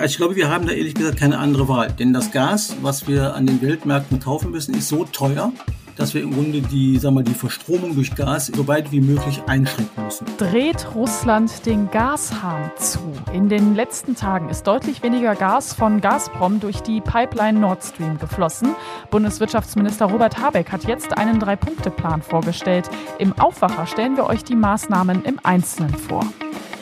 Also 0.00 0.12
ich 0.12 0.16
glaube, 0.16 0.36
wir 0.36 0.48
haben 0.48 0.66
da 0.66 0.72
ehrlich 0.72 0.94
gesagt 0.94 1.18
keine 1.18 1.38
andere 1.38 1.68
Wahl. 1.68 1.92
Denn 1.92 2.14
das 2.14 2.32
Gas, 2.32 2.76
was 2.80 3.06
wir 3.06 3.34
an 3.34 3.46
den 3.46 3.60
Weltmärkten 3.60 4.18
kaufen 4.18 4.50
müssen, 4.50 4.74
ist 4.74 4.88
so 4.88 5.04
teuer, 5.04 5.52
dass 5.96 6.14
wir 6.14 6.22
im 6.22 6.32
Grunde 6.32 6.62
die, 6.62 6.96
sagen 6.98 7.16
wir, 7.16 7.22
die 7.22 7.34
Verstromung 7.34 7.94
durch 7.94 8.14
Gas 8.14 8.46
so 8.46 8.66
weit 8.66 8.90
wie 8.92 9.02
möglich 9.02 9.42
einschränken 9.46 10.02
müssen. 10.02 10.26
Dreht 10.38 10.94
Russland 10.94 11.66
den 11.66 11.90
Gashahn 11.90 12.70
zu? 12.78 13.00
In 13.34 13.50
den 13.50 13.74
letzten 13.74 14.16
Tagen 14.16 14.48
ist 14.48 14.66
deutlich 14.66 15.02
weniger 15.02 15.34
Gas 15.34 15.74
von 15.74 16.00
Gazprom 16.00 16.60
durch 16.60 16.80
die 16.80 17.02
Pipeline 17.02 17.60
Nord 17.60 17.84
Stream 17.84 18.18
geflossen. 18.18 18.74
Bundeswirtschaftsminister 19.10 20.06
Robert 20.06 20.38
Habeck 20.38 20.72
hat 20.72 20.84
jetzt 20.84 21.18
einen 21.18 21.38
Drei-Punkte-Plan 21.38 22.22
vorgestellt. 22.22 22.88
Im 23.18 23.38
Aufwacher 23.38 23.86
stellen 23.86 24.16
wir 24.16 24.24
euch 24.24 24.44
die 24.44 24.56
Maßnahmen 24.56 25.24
im 25.24 25.38
Einzelnen 25.42 25.94
vor. 25.94 26.24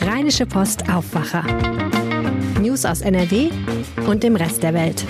Rheinische 0.01 0.47
Post 0.47 0.89
Aufwacher. 0.89 1.43
News 2.59 2.85
aus 2.85 3.03
NRW 3.03 3.51
und 4.09 4.25
dem 4.25 4.35
Rest 4.35 4.65
der 4.65 4.75
Welt. 4.75 5.07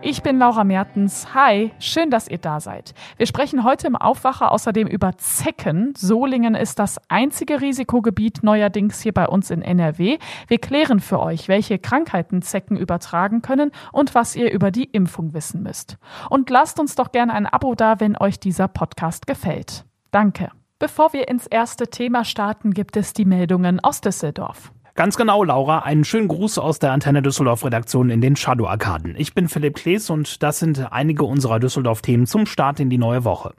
Ich 0.00 0.22
bin 0.22 0.38
Laura 0.38 0.62
Mertens. 0.62 1.34
Hi, 1.34 1.72
schön, 1.80 2.08
dass 2.08 2.28
ihr 2.28 2.38
da 2.38 2.60
seid. 2.60 2.94
Wir 3.16 3.26
sprechen 3.26 3.64
heute 3.64 3.88
im 3.88 3.96
Aufwacher 3.96 4.52
außerdem 4.52 4.86
über 4.86 5.18
Zecken. 5.18 5.94
Solingen 5.96 6.54
ist 6.54 6.78
das 6.78 7.00
einzige 7.08 7.60
Risikogebiet 7.60 8.44
neuerdings 8.44 9.00
hier 9.00 9.12
bei 9.12 9.26
uns 9.26 9.50
in 9.50 9.60
NRW. 9.60 10.18
Wir 10.46 10.58
klären 10.58 11.00
für 11.00 11.18
euch, 11.18 11.48
welche 11.48 11.80
Krankheiten 11.80 12.42
Zecken 12.42 12.76
übertragen 12.76 13.42
können 13.42 13.72
und 13.90 14.14
was 14.14 14.36
ihr 14.36 14.52
über 14.52 14.70
die 14.70 14.84
Impfung 14.84 15.34
wissen 15.34 15.64
müsst. 15.64 15.98
Und 16.30 16.48
lasst 16.48 16.78
uns 16.78 16.94
doch 16.94 17.10
gerne 17.10 17.34
ein 17.34 17.46
Abo 17.46 17.74
da, 17.74 17.98
wenn 17.98 18.16
euch 18.16 18.38
dieser 18.38 18.68
Podcast 18.68 19.26
gefällt. 19.26 19.84
Danke. 20.12 20.52
Bevor 20.78 21.12
wir 21.12 21.26
ins 21.26 21.48
erste 21.48 21.88
Thema 21.88 22.24
starten, 22.24 22.72
gibt 22.72 22.96
es 22.96 23.12
die 23.12 23.24
Meldungen 23.24 23.80
aus 23.80 24.00
Düsseldorf. 24.00 24.72
Ganz 24.98 25.16
genau, 25.16 25.44
Laura. 25.44 25.78
Einen 25.84 26.02
schönen 26.02 26.26
Gruß 26.26 26.58
aus 26.58 26.80
der 26.80 26.90
Antenne 26.90 27.22
Düsseldorf 27.22 27.64
Redaktion 27.64 28.10
in 28.10 28.20
den 28.20 28.34
Shadow 28.34 28.66
Arkaden. 28.66 29.14
Ich 29.16 29.32
bin 29.32 29.46
Philipp 29.46 29.76
Klees 29.76 30.10
und 30.10 30.42
das 30.42 30.58
sind 30.58 30.90
einige 30.90 31.22
unserer 31.22 31.60
Düsseldorf-Themen 31.60 32.26
zum 32.26 32.46
Start 32.46 32.80
in 32.80 32.90
die 32.90 32.98
neue 32.98 33.22
Woche. 33.22 33.54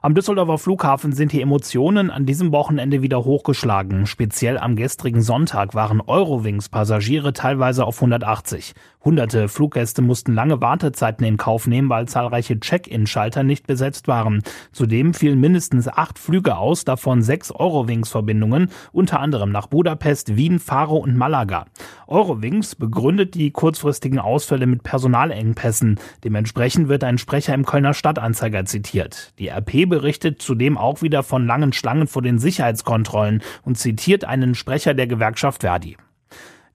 Am 0.00 0.14
Düsseldorfer 0.14 0.58
Flughafen 0.58 1.10
sind 1.10 1.32
die 1.32 1.40
Emotionen 1.40 2.12
an 2.12 2.24
diesem 2.24 2.52
Wochenende 2.52 3.02
wieder 3.02 3.24
hochgeschlagen. 3.24 4.06
Speziell 4.06 4.58
am 4.58 4.76
gestrigen 4.76 5.22
Sonntag 5.22 5.74
waren 5.74 6.00
Eurowings-Passagiere 6.00 7.32
teilweise 7.32 7.84
auf 7.84 7.96
180. 7.96 8.74
Hunderte 9.06 9.46
Fluggäste 9.46 10.02
mussten 10.02 10.34
lange 10.34 10.60
Wartezeiten 10.60 11.24
in 11.24 11.36
Kauf 11.36 11.68
nehmen, 11.68 11.88
weil 11.88 12.08
zahlreiche 12.08 12.58
Check-in-Schalter 12.58 13.44
nicht 13.44 13.64
besetzt 13.68 14.08
waren. 14.08 14.42
Zudem 14.72 15.14
fielen 15.14 15.40
mindestens 15.40 15.86
acht 15.86 16.18
Flüge 16.18 16.56
aus, 16.56 16.84
davon 16.84 17.22
sechs 17.22 17.52
Eurowings-Verbindungen, 17.52 18.68
unter 18.90 19.20
anderem 19.20 19.52
nach 19.52 19.68
Budapest, 19.68 20.36
Wien, 20.36 20.58
Faro 20.58 20.96
und 20.96 21.16
Malaga. 21.16 21.66
Eurowings 22.08 22.74
begründet 22.74 23.36
die 23.36 23.52
kurzfristigen 23.52 24.18
Ausfälle 24.18 24.66
mit 24.66 24.82
Personalengpässen. 24.82 26.00
Dementsprechend 26.24 26.88
wird 26.88 27.04
ein 27.04 27.18
Sprecher 27.18 27.54
im 27.54 27.64
Kölner 27.64 27.94
Stadtanzeiger 27.94 28.64
zitiert. 28.64 29.34
Die 29.38 29.46
RP 29.46 29.88
berichtet 29.88 30.42
zudem 30.42 30.76
auch 30.76 31.00
wieder 31.00 31.22
von 31.22 31.46
langen 31.46 31.72
Schlangen 31.72 32.08
vor 32.08 32.22
den 32.22 32.40
Sicherheitskontrollen 32.40 33.40
und 33.62 33.78
zitiert 33.78 34.24
einen 34.24 34.56
Sprecher 34.56 34.94
der 34.94 35.06
Gewerkschaft 35.06 35.60
Verdi. 35.60 35.96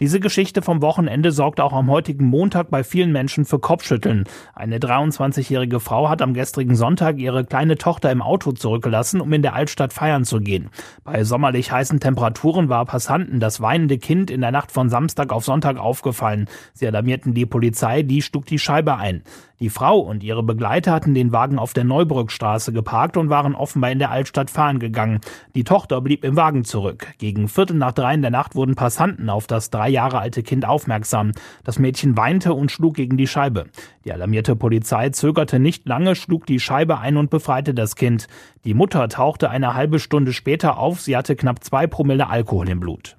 Diese 0.02 0.20
Geschichte 0.20 0.64
vom 0.64 0.82
Wochenende 0.82 1.32
sorgte 1.32 1.64
auch 1.64 1.74
am 1.74 1.92
heutigen 1.92 2.26
Montag 2.26 2.72
bei 2.72 2.84
vielen 2.84 3.12
Menschen 3.12 3.46
für 3.46 3.60
Kopfschütteln. 3.60 4.24
Eine 4.56 4.80
23-jährige 4.80 5.80
Frau 5.80 6.10
hat 6.10 6.24
am 6.24 6.34
gestrigen 6.34 6.76
Sonntag 6.76 7.20
ihre 7.20 7.46
kleine 7.46 7.78
Tochter 7.78 8.12
im 8.12 8.24
Auto 8.24 8.52
zurückgelassen, 8.52 9.22
um 9.22 9.32
in 9.32 9.44
der 9.44 9.54
Altstadt 9.54 9.94
feiern 9.94 10.26
zu 10.26 10.40
gehen. 10.40 10.72
Bei 11.04 11.24
sommerlich 11.24 11.72
heißen 11.72 12.00
Temperaturen 12.00 12.68
war 12.68 12.84
Passanten 12.86 13.40
das 13.40 13.62
weinende 13.62 14.00
Kind 14.00 14.32
in 14.32 14.42
der 14.42 14.50
Nacht 14.50 14.72
von 14.72 14.90
Samstag 14.90 15.32
auf 15.32 15.46
Sonntag 15.46 15.78
aufgefallen. 15.78 16.48
Sie 16.74 16.88
alarmierten 16.88 17.36
die 17.36 17.46
Polizei, 17.46 18.02
die 18.02 18.24
schlug 18.24 18.48
die 18.48 18.58
Scheibe 18.58 18.98
ein. 18.98 19.22
Die 19.62 19.70
Frau 19.70 20.00
und 20.00 20.24
ihre 20.24 20.42
Begleiter 20.42 20.92
hatten 20.92 21.14
den 21.14 21.32
Wagen 21.32 21.60
auf 21.60 21.74
der 21.74 21.84
Neubrückstraße 21.84 22.74
geparkt 22.74 23.16
und 23.16 23.30
waren 23.30 23.54
offenbar 23.54 23.92
in 23.92 24.00
der 24.00 24.10
Altstadt 24.10 24.50
fahren 24.50 24.80
gegangen. 24.80 25.22
Die 25.54 25.64
Tochter 25.64 26.02
blieb 26.02 26.24
im 26.24 26.36
Wagen 26.36 26.64
zurück. 26.64 27.06
Gegen 27.20 27.48
Viertel 27.48 27.78
nach 27.78 27.92
drei 27.92 28.16
in 28.16 28.24
der 28.24 28.32
Nacht 28.32 28.56
wurden 28.56 28.74
Passanten 28.74 29.30
auf 29.30 29.46
das 29.46 29.70
drei 29.70 29.88
Jahre 29.88 30.18
alte 30.18 30.42
Kind 30.42 30.66
aufmerksam. 30.66 31.34
Das 31.64 31.78
Mädchen 31.78 32.18
weinte 32.18 32.56
und 32.56 32.72
schlug 32.72 32.96
gegen 32.96 33.18
die 33.18 33.28
Scheibe. 33.28 33.66
Die 34.04 34.12
alarmierte 34.12 34.56
Polizei 34.56 35.10
zögerte 35.10 35.60
nicht 35.60 35.88
lange, 35.88 36.16
schlug 36.16 36.48
die 36.48 36.60
Scheibe 36.60 36.98
ein 36.98 37.16
und 37.16 37.30
befreite 37.30 37.76
das 37.76 37.96
Kind. 37.96 38.28
Die 38.66 38.74
Mutter 38.74 39.10
tauchte 39.10 39.52
eine 39.52 39.76
halbe 39.76 40.00
Stunde 40.00 40.34
später 40.34 40.80
auf. 40.80 41.02
Sie 41.02 41.16
hatte 41.16 41.36
knapp 41.36 41.64
zwei 41.64 41.86
Promille 41.86 42.28
Alkohol 42.28 42.68
im 42.68 42.80
Blut. 42.80 43.16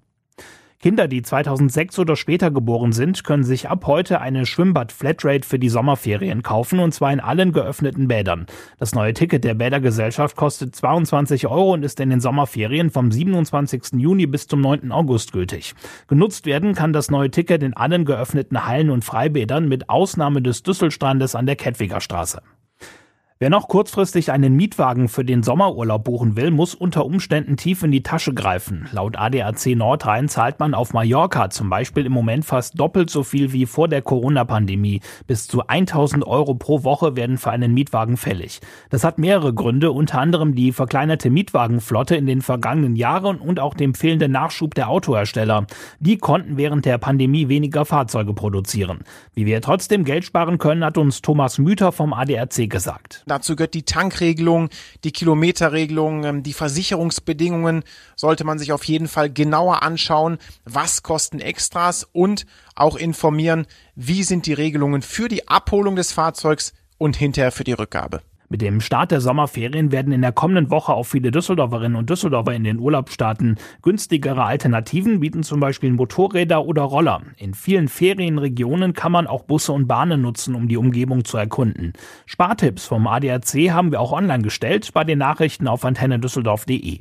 Kinder, 0.82 1.06
die 1.06 1.22
2006 1.22 2.00
oder 2.00 2.16
später 2.16 2.50
geboren 2.50 2.90
sind, 2.90 3.22
können 3.22 3.44
sich 3.44 3.70
ab 3.70 3.86
heute 3.86 4.20
eine 4.20 4.44
Schwimmbad-Flatrate 4.44 5.46
für 5.46 5.60
die 5.60 5.68
Sommerferien 5.68 6.42
kaufen 6.42 6.80
und 6.80 6.92
zwar 6.92 7.12
in 7.12 7.20
allen 7.20 7.52
geöffneten 7.52 8.08
Bädern. 8.08 8.46
Das 8.80 8.92
neue 8.92 9.14
Ticket 9.14 9.44
der 9.44 9.54
Bädergesellschaft 9.54 10.34
kostet 10.34 10.74
22 10.74 11.46
Euro 11.46 11.74
und 11.74 11.84
ist 11.84 12.00
in 12.00 12.10
den 12.10 12.20
Sommerferien 12.20 12.90
vom 12.90 13.12
27. 13.12 14.00
Juni 14.00 14.26
bis 14.26 14.48
zum 14.48 14.60
9. 14.60 14.90
August 14.90 15.32
gültig. 15.32 15.76
Genutzt 16.08 16.46
werden 16.46 16.74
kann 16.74 16.92
das 16.92 17.12
neue 17.12 17.30
Ticket 17.30 17.62
in 17.62 17.74
allen 17.74 18.04
geöffneten 18.04 18.66
Hallen 18.66 18.90
und 18.90 19.04
Freibädern 19.04 19.68
mit 19.68 19.88
Ausnahme 19.88 20.42
des 20.42 20.64
Düsselstrandes 20.64 21.36
an 21.36 21.46
der 21.46 21.54
Kettwiger 21.54 22.00
Straße. 22.00 22.42
Wer 23.42 23.50
noch 23.50 23.66
kurzfristig 23.66 24.30
einen 24.30 24.54
Mietwagen 24.54 25.08
für 25.08 25.24
den 25.24 25.42
Sommerurlaub 25.42 26.04
buchen 26.04 26.36
will, 26.36 26.52
muss 26.52 26.76
unter 26.76 27.04
Umständen 27.04 27.56
tief 27.56 27.82
in 27.82 27.90
die 27.90 28.04
Tasche 28.04 28.32
greifen. 28.34 28.88
Laut 28.92 29.18
ADAC 29.18 29.74
Nordrhein 29.74 30.28
zahlt 30.28 30.60
man 30.60 30.74
auf 30.74 30.92
Mallorca 30.92 31.50
zum 31.50 31.68
Beispiel 31.68 32.06
im 32.06 32.12
Moment 32.12 32.44
fast 32.44 32.78
doppelt 32.78 33.10
so 33.10 33.24
viel 33.24 33.52
wie 33.52 33.66
vor 33.66 33.88
der 33.88 34.00
Corona-Pandemie. 34.00 35.00
Bis 35.26 35.48
zu 35.48 35.66
1000 35.66 36.24
Euro 36.24 36.54
pro 36.54 36.84
Woche 36.84 37.16
werden 37.16 37.36
für 37.36 37.50
einen 37.50 37.74
Mietwagen 37.74 38.16
fällig. 38.16 38.60
Das 38.90 39.02
hat 39.02 39.18
mehrere 39.18 39.52
Gründe, 39.52 39.90
unter 39.90 40.20
anderem 40.20 40.54
die 40.54 40.70
verkleinerte 40.70 41.28
Mietwagenflotte 41.28 42.14
in 42.14 42.26
den 42.26 42.42
vergangenen 42.42 42.94
Jahren 42.94 43.38
und 43.38 43.58
auch 43.58 43.74
dem 43.74 43.94
fehlenden 43.94 44.30
Nachschub 44.30 44.76
der 44.76 44.88
Autohersteller. 44.88 45.66
Die 45.98 46.18
konnten 46.18 46.58
während 46.58 46.84
der 46.84 46.98
Pandemie 46.98 47.48
weniger 47.48 47.86
Fahrzeuge 47.86 48.34
produzieren. 48.34 49.00
Wie 49.34 49.46
wir 49.46 49.60
trotzdem 49.62 50.04
Geld 50.04 50.24
sparen 50.24 50.58
können, 50.58 50.84
hat 50.84 50.96
uns 50.96 51.22
Thomas 51.22 51.58
Müther 51.58 51.90
vom 51.90 52.12
ADAC 52.12 52.70
gesagt. 52.70 53.24
Dazu 53.32 53.56
gehört 53.56 53.72
die 53.72 53.84
Tankregelung, 53.84 54.68
die 55.04 55.10
Kilometerregelung, 55.10 56.24
ähm, 56.24 56.42
die 56.42 56.52
Versicherungsbedingungen 56.52 57.82
sollte 58.14 58.44
man 58.44 58.58
sich 58.58 58.72
auf 58.72 58.84
jeden 58.84 59.08
Fall 59.08 59.32
genauer 59.32 59.82
anschauen. 59.82 60.36
Was 60.66 61.02
kosten 61.02 61.40
Extras 61.40 62.06
und 62.12 62.44
auch 62.74 62.94
informieren, 62.94 63.66
wie 63.94 64.22
sind 64.22 64.44
die 64.44 64.52
Regelungen 64.52 65.00
für 65.00 65.28
die 65.28 65.48
Abholung 65.48 65.96
des 65.96 66.12
Fahrzeugs 66.12 66.74
und 66.98 67.16
hinterher 67.16 67.52
für 67.52 67.64
die 67.64 67.72
Rückgabe. 67.72 68.20
Mit 68.52 68.60
dem 68.60 68.82
Start 68.82 69.12
der 69.12 69.22
Sommerferien 69.22 69.92
werden 69.92 70.12
in 70.12 70.20
der 70.20 70.32
kommenden 70.32 70.70
Woche 70.70 70.92
auch 70.92 71.04
viele 71.04 71.30
Düsseldorferinnen 71.30 71.96
und 71.96 72.10
Düsseldorfer 72.10 72.52
in 72.52 72.64
den 72.64 72.80
Urlaub 72.80 73.08
starten. 73.08 73.56
Günstigere 73.80 74.44
Alternativen 74.44 75.20
bieten 75.20 75.42
zum 75.42 75.58
Beispiel 75.58 75.90
Motorräder 75.90 76.66
oder 76.66 76.82
Roller. 76.82 77.22
In 77.38 77.54
vielen 77.54 77.88
Ferienregionen 77.88 78.92
kann 78.92 79.10
man 79.10 79.26
auch 79.26 79.44
Busse 79.44 79.72
und 79.72 79.88
Bahnen 79.88 80.20
nutzen, 80.20 80.54
um 80.54 80.68
die 80.68 80.76
Umgebung 80.76 81.24
zu 81.24 81.38
erkunden. 81.38 81.94
Spartipps 82.26 82.84
vom 82.84 83.06
ADAC 83.06 83.70
haben 83.70 83.90
wir 83.90 84.02
auch 84.02 84.12
online 84.12 84.42
gestellt 84.42 84.90
bei 84.92 85.04
den 85.04 85.16
Nachrichten 85.16 85.66
auf 85.66 85.86
antennedüsseldorf.de. 85.86 87.00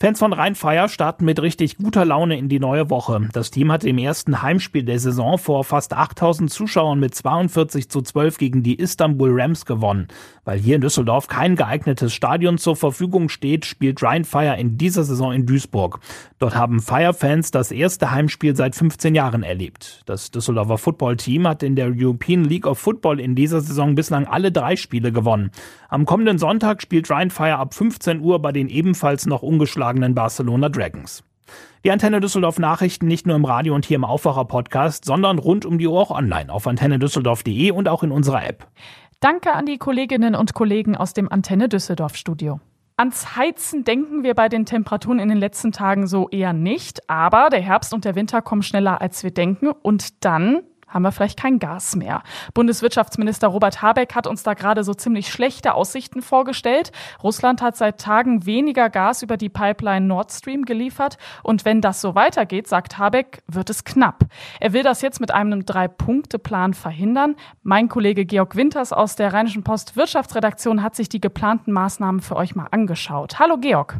Fans 0.00 0.20
von 0.20 0.32
Rheinfeier 0.32 0.88
starten 0.88 1.24
mit 1.24 1.42
richtig 1.42 1.76
guter 1.76 2.04
Laune 2.04 2.38
in 2.38 2.48
die 2.48 2.60
neue 2.60 2.88
Woche. 2.88 3.28
Das 3.32 3.50
Team 3.50 3.72
hatte 3.72 3.88
im 3.88 3.98
ersten 3.98 4.42
Heimspiel 4.42 4.84
der 4.84 5.00
Saison 5.00 5.38
vor 5.38 5.64
fast 5.64 5.92
8000 5.92 6.52
Zuschauern 6.52 7.00
mit 7.00 7.16
42 7.16 7.88
zu 7.88 8.00
12 8.00 8.38
gegen 8.38 8.62
die 8.62 8.76
Istanbul 8.76 9.30
Rams 9.32 9.66
gewonnen. 9.66 10.06
Weil 10.44 10.60
hier 10.60 10.76
in 10.76 10.82
Düsseldorf 10.82 11.26
kein 11.26 11.56
geeignetes 11.56 12.14
Stadion 12.14 12.58
zur 12.58 12.76
Verfügung 12.76 13.28
steht, 13.28 13.66
spielt 13.66 14.00
Rheinfeier 14.00 14.54
in 14.54 14.78
dieser 14.78 15.02
Saison 15.02 15.32
in 15.32 15.46
Duisburg. 15.46 15.98
Dort 16.38 16.54
haben 16.54 16.78
Fire-Fans 16.78 17.50
das 17.50 17.72
erste 17.72 18.12
Heimspiel 18.12 18.54
seit 18.54 18.76
15 18.76 19.16
Jahren 19.16 19.42
erlebt. 19.42 20.04
Das 20.06 20.30
Düsseldorfer 20.30 20.78
Football-Team 20.78 21.48
hat 21.48 21.64
in 21.64 21.74
der 21.74 21.92
European 21.92 22.44
League 22.44 22.68
of 22.68 22.78
Football 22.78 23.18
in 23.18 23.34
dieser 23.34 23.62
Saison 23.62 23.96
bislang 23.96 24.28
alle 24.28 24.52
drei 24.52 24.76
Spiele 24.76 25.10
gewonnen. 25.10 25.50
Am 25.88 26.06
kommenden 26.06 26.38
Sonntag 26.38 26.82
spielt 26.82 27.10
Rheinfeier 27.10 27.58
ab 27.58 27.74
15 27.74 28.20
Uhr 28.20 28.40
bei 28.40 28.52
den 28.52 28.68
ebenfalls 28.68 29.26
noch 29.26 29.42
ungeschlagenen 29.42 29.87
Barcelona 29.94 30.68
Dragons. 30.68 31.22
Die 31.84 31.90
Antenne 31.90 32.20
Düsseldorf 32.20 32.58
Nachrichten 32.58 33.06
nicht 33.06 33.26
nur 33.26 33.36
im 33.36 33.44
Radio 33.44 33.74
und 33.74 33.86
hier 33.86 33.96
im 33.96 34.04
Aufwacher 34.04 34.44
Podcast, 34.44 35.04
sondern 35.04 35.38
rund 35.38 35.64
um 35.64 35.78
die 35.78 35.86
Uhr 35.86 36.00
auch 36.00 36.10
online 36.10 36.52
auf 36.52 36.66
antennedüsseldorf.de 36.66 37.70
und 37.70 37.88
auch 37.88 38.02
in 38.02 38.10
unserer 38.10 38.46
App. 38.46 38.66
Danke 39.20 39.52
an 39.52 39.66
die 39.66 39.78
Kolleginnen 39.78 40.34
und 40.34 40.54
Kollegen 40.54 40.96
aus 40.96 41.12
dem 41.12 41.30
Antenne 41.30 41.68
Düsseldorf 41.68 42.16
Studio. 42.16 42.60
Ans 42.96 43.36
Heizen 43.36 43.84
denken 43.84 44.24
wir 44.24 44.34
bei 44.34 44.48
den 44.48 44.66
Temperaturen 44.66 45.20
in 45.20 45.28
den 45.28 45.38
letzten 45.38 45.70
Tagen 45.70 46.08
so 46.08 46.28
eher 46.30 46.52
nicht, 46.52 47.08
aber 47.08 47.48
der 47.48 47.60
Herbst 47.60 47.94
und 47.94 48.04
der 48.04 48.16
Winter 48.16 48.42
kommen 48.42 48.62
schneller 48.62 49.00
als 49.00 49.22
wir 49.22 49.30
denken 49.30 49.68
und 49.68 50.24
dann 50.24 50.62
haben 50.88 51.02
wir 51.02 51.12
vielleicht 51.12 51.38
kein 51.38 51.58
Gas 51.58 51.96
mehr. 51.96 52.22
Bundeswirtschaftsminister 52.54 53.48
Robert 53.48 53.82
Habeck 53.82 54.14
hat 54.14 54.26
uns 54.26 54.42
da 54.42 54.54
gerade 54.54 54.84
so 54.84 54.94
ziemlich 54.94 55.28
schlechte 55.28 55.74
Aussichten 55.74 56.22
vorgestellt. 56.22 56.92
Russland 57.22 57.62
hat 57.62 57.76
seit 57.76 58.00
Tagen 58.00 58.46
weniger 58.46 58.90
Gas 58.90 59.22
über 59.22 59.36
die 59.36 59.48
Pipeline 59.48 60.06
Nord 60.06 60.32
Stream 60.32 60.64
geliefert. 60.64 61.18
Und 61.42 61.64
wenn 61.64 61.80
das 61.80 62.00
so 62.00 62.14
weitergeht, 62.14 62.66
sagt 62.68 62.98
Habeck, 62.98 63.42
wird 63.46 63.70
es 63.70 63.84
knapp. 63.84 64.24
Er 64.60 64.72
will 64.72 64.82
das 64.82 65.02
jetzt 65.02 65.20
mit 65.20 65.30
einem 65.30 65.66
Drei-Punkte-Plan 65.66 66.74
verhindern. 66.74 67.36
Mein 67.62 67.88
Kollege 67.88 68.24
Georg 68.24 68.56
Winters 68.56 68.92
aus 68.92 69.16
der 69.16 69.32
Rheinischen 69.32 69.64
Post 69.64 69.96
Wirtschaftsredaktion 69.96 70.82
hat 70.82 70.96
sich 70.96 71.08
die 71.08 71.20
geplanten 71.20 71.72
Maßnahmen 71.72 72.20
für 72.20 72.36
euch 72.36 72.54
mal 72.54 72.68
angeschaut. 72.70 73.38
Hallo 73.38 73.58
Georg. 73.58 73.98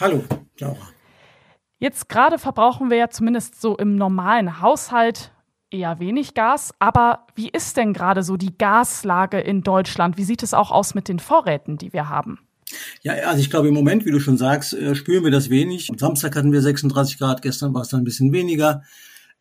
Hallo, 0.00 0.24
Laura. 0.58 0.88
Jetzt 1.82 2.08
gerade 2.08 2.38
verbrauchen 2.38 2.90
wir 2.90 2.96
ja 2.96 3.10
zumindest 3.10 3.60
so 3.60 3.76
im 3.76 3.96
normalen 3.96 4.60
Haushalt 4.60 5.31
eher 5.72 5.98
wenig 6.00 6.34
Gas. 6.34 6.72
Aber 6.78 7.26
wie 7.34 7.48
ist 7.48 7.76
denn 7.76 7.92
gerade 7.92 8.22
so 8.22 8.36
die 8.36 8.56
Gaslage 8.56 9.40
in 9.40 9.62
Deutschland? 9.62 10.16
Wie 10.16 10.24
sieht 10.24 10.42
es 10.42 10.54
auch 10.54 10.70
aus 10.70 10.94
mit 10.94 11.08
den 11.08 11.18
Vorräten, 11.18 11.78
die 11.78 11.92
wir 11.92 12.08
haben? 12.08 12.38
Ja, 13.02 13.12
also 13.26 13.40
ich 13.40 13.50
glaube 13.50 13.68
im 13.68 13.74
Moment, 13.74 14.06
wie 14.06 14.10
du 14.10 14.20
schon 14.20 14.36
sagst, 14.36 14.74
äh, 14.74 14.94
spüren 14.94 15.24
wir 15.24 15.30
das 15.30 15.50
wenig. 15.50 15.90
Am 15.90 15.98
Samstag 15.98 16.36
hatten 16.36 16.52
wir 16.52 16.62
36 16.62 17.18
Grad, 17.18 17.42
gestern 17.42 17.74
war 17.74 17.82
es 17.82 17.88
dann 17.88 18.02
ein 18.02 18.04
bisschen 18.04 18.32
weniger. 18.32 18.82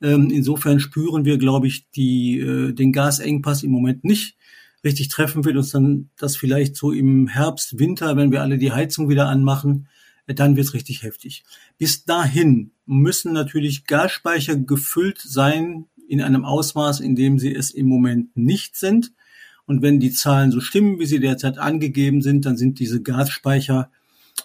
Ähm, 0.01 0.30
insofern 0.31 0.80
spüren 0.80 1.25
wir, 1.25 1.38
glaube 1.38 1.68
ich, 1.68 1.89
die, 1.92 2.39
äh, 2.39 2.74
den 2.74 2.92
Gasengpass 2.92 3.63
im 3.63 3.72
Moment 3.72 4.04
nicht. 4.04 4.38
Richtig 4.83 5.10
treffen 5.10 5.45
wird 5.45 5.57
uns 5.57 5.72
dann 5.72 6.10
das 6.18 6.36
vielleicht 6.36 6.75
so 6.75 6.92
im 6.92 7.28
Herbst, 7.28 7.78
Winter, 7.78 8.18
wenn 8.18 8.31
wir 8.31 8.42
alle 8.42 8.57
die 8.57 8.72
Heizung 8.72 9.10
wieder 9.10 9.28
anmachen, 9.28 9.88
äh, 10.25 10.33
dann 10.33 10.56
wird 10.56 10.68
es 10.68 10.74
richtig 10.74 11.04
heftig. 11.04 11.44
Bis 11.78 12.04
dahin 12.04 12.72
müssen 12.86 13.31
natürlich 13.33 13.86
Gasspeicher 13.86 14.56
gefüllt 14.56 15.19
sein 15.19 15.86
in 16.11 16.21
einem 16.21 16.43
Ausmaß, 16.43 16.99
in 16.99 17.15
dem 17.15 17.39
sie 17.39 17.55
es 17.55 17.71
im 17.71 17.87
Moment 17.87 18.35
nicht 18.35 18.75
sind. 18.75 19.13
Und 19.65 19.81
wenn 19.81 20.01
die 20.01 20.11
Zahlen 20.11 20.51
so 20.51 20.59
stimmen, 20.59 20.99
wie 20.99 21.05
sie 21.05 21.21
derzeit 21.21 21.57
angegeben 21.57 22.21
sind, 22.21 22.45
dann 22.45 22.57
sind 22.57 22.79
diese 22.79 23.01
Gasspeicher, 23.01 23.89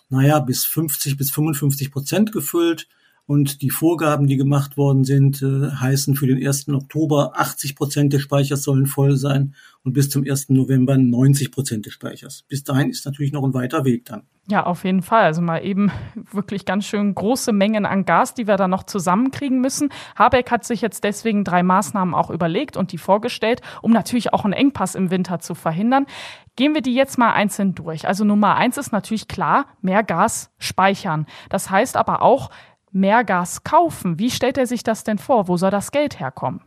naja, 0.08 0.38
bis 0.38 0.64
50 0.64 1.16
bis 1.16 1.32
55 1.32 1.90
Prozent 1.90 2.30
gefüllt. 2.30 2.86
Und 3.26 3.60
die 3.62 3.70
Vorgaben, 3.70 4.28
die 4.28 4.36
gemacht 4.36 4.76
worden 4.76 5.04
sind, 5.04 5.42
äh, 5.42 5.70
heißen 5.70 6.14
für 6.14 6.28
den 6.28 6.44
1. 6.44 6.68
Oktober 6.68 7.32
80 7.34 7.74
Prozent 7.74 8.12
des 8.12 8.22
Speichers 8.22 8.62
sollen 8.62 8.86
voll 8.86 9.16
sein 9.16 9.54
und 9.82 9.92
bis 9.92 10.10
zum 10.10 10.24
1. 10.24 10.50
November 10.50 10.96
90 10.96 11.50
Prozent 11.50 11.86
des 11.86 11.92
Speichers. 11.92 12.44
Bis 12.48 12.64
dahin 12.64 12.90
ist 12.90 13.04
natürlich 13.04 13.32
noch 13.32 13.44
ein 13.44 13.54
weiter 13.54 13.84
Weg 13.84 14.04
dann. 14.04 14.22
Ja, 14.48 14.64
auf 14.64 14.84
jeden 14.84 15.02
Fall. 15.02 15.24
Also 15.24 15.42
mal 15.42 15.64
eben 15.64 15.90
wirklich 16.30 16.64
ganz 16.64 16.84
schön 16.86 17.14
große 17.14 17.52
Mengen 17.52 17.84
an 17.84 18.04
Gas, 18.04 18.34
die 18.34 18.46
wir 18.46 18.56
da 18.56 18.68
noch 18.68 18.84
zusammenkriegen 18.84 19.60
müssen. 19.60 19.88
Habeck 20.16 20.52
hat 20.52 20.64
sich 20.64 20.80
jetzt 20.80 21.02
deswegen 21.02 21.42
drei 21.42 21.64
Maßnahmen 21.64 22.14
auch 22.14 22.30
überlegt 22.30 22.76
und 22.76 22.92
die 22.92 22.98
vorgestellt, 22.98 23.60
um 23.82 23.90
natürlich 23.90 24.32
auch 24.32 24.44
einen 24.44 24.54
Engpass 24.54 24.94
im 24.94 25.10
Winter 25.10 25.40
zu 25.40 25.56
verhindern. 25.56 26.06
Gehen 26.54 26.74
wir 26.74 26.80
die 26.80 26.94
jetzt 26.94 27.18
mal 27.18 27.32
einzeln 27.32 27.74
durch. 27.74 28.06
Also 28.06 28.24
Nummer 28.24 28.54
eins 28.54 28.78
ist 28.78 28.92
natürlich 28.92 29.26
klar, 29.26 29.66
mehr 29.82 30.04
Gas 30.04 30.50
speichern. 30.58 31.26
Das 31.50 31.68
heißt 31.70 31.96
aber 31.96 32.22
auch, 32.22 32.50
mehr 32.96 33.24
Gas 33.24 33.62
kaufen. 33.62 34.18
Wie 34.18 34.30
stellt 34.30 34.58
er 34.58 34.66
sich 34.66 34.82
das 34.82 35.04
denn 35.04 35.18
vor? 35.18 35.48
Wo 35.48 35.56
soll 35.56 35.70
das 35.70 35.92
Geld 35.92 36.18
herkommen? 36.18 36.60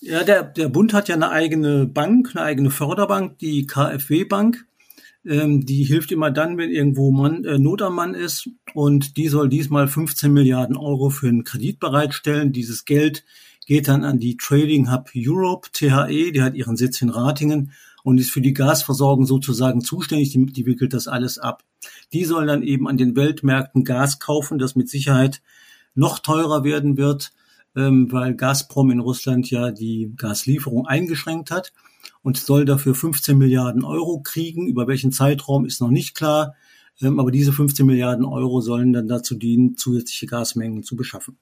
Ja, 0.00 0.22
der, 0.22 0.42
der 0.42 0.68
Bund 0.68 0.92
hat 0.92 1.08
ja 1.08 1.14
eine 1.14 1.30
eigene 1.30 1.86
Bank, 1.86 2.32
eine 2.34 2.44
eigene 2.44 2.70
Förderbank, 2.70 3.38
die 3.38 3.66
KfW-Bank. 3.66 4.66
Ähm, 5.26 5.64
die 5.64 5.84
hilft 5.84 6.12
immer 6.12 6.30
dann, 6.30 6.58
wenn 6.58 6.70
irgendwo 6.70 7.10
Mann, 7.10 7.44
äh, 7.44 7.58
Not 7.58 7.80
am 7.80 7.94
Mann 7.94 8.14
ist. 8.14 8.50
Und 8.74 9.16
die 9.16 9.28
soll 9.28 9.48
diesmal 9.48 9.88
15 9.88 10.30
Milliarden 10.30 10.76
Euro 10.76 11.08
für 11.08 11.28
einen 11.28 11.44
Kredit 11.44 11.80
bereitstellen. 11.80 12.52
Dieses 12.52 12.84
Geld 12.84 13.24
geht 13.66 13.88
dann 13.88 14.04
an 14.04 14.18
die 14.18 14.36
Trading 14.36 14.92
Hub 14.92 15.10
Europe, 15.16 15.70
THE, 15.72 16.32
die 16.32 16.42
hat 16.42 16.54
ihren 16.54 16.76
Sitz 16.76 17.00
in 17.00 17.08
Ratingen 17.08 17.72
und 18.04 18.18
ist 18.18 18.30
für 18.30 18.42
die 18.42 18.52
Gasversorgung 18.52 19.26
sozusagen 19.26 19.80
zuständig, 19.80 20.30
die, 20.30 20.46
die 20.46 20.66
wickelt 20.66 20.92
das 20.92 21.08
alles 21.08 21.38
ab. 21.38 21.64
Die 22.12 22.24
sollen 22.24 22.46
dann 22.46 22.62
eben 22.62 22.86
an 22.86 22.98
den 22.98 23.16
Weltmärkten 23.16 23.82
Gas 23.82 24.20
kaufen, 24.20 24.58
das 24.58 24.76
mit 24.76 24.88
Sicherheit 24.90 25.42
noch 25.94 26.18
teurer 26.18 26.64
werden 26.64 26.98
wird, 26.98 27.32
ähm, 27.74 28.12
weil 28.12 28.34
Gazprom 28.34 28.90
in 28.90 29.00
Russland 29.00 29.50
ja 29.50 29.70
die 29.70 30.12
Gaslieferung 30.16 30.86
eingeschränkt 30.86 31.50
hat 31.50 31.72
und 32.22 32.36
soll 32.36 32.66
dafür 32.66 32.94
15 32.94 33.38
Milliarden 33.38 33.84
Euro 33.84 34.20
kriegen. 34.20 34.68
Über 34.68 34.86
welchen 34.86 35.10
Zeitraum 35.10 35.64
ist 35.64 35.80
noch 35.80 35.90
nicht 35.90 36.14
klar. 36.14 36.54
Ähm, 37.00 37.18
aber 37.18 37.30
diese 37.30 37.54
15 37.54 37.86
Milliarden 37.86 38.26
Euro 38.26 38.60
sollen 38.60 38.92
dann 38.92 39.08
dazu 39.08 39.34
dienen, 39.34 39.78
zusätzliche 39.78 40.26
Gasmengen 40.26 40.82
zu 40.82 40.94
beschaffen. 40.94 41.38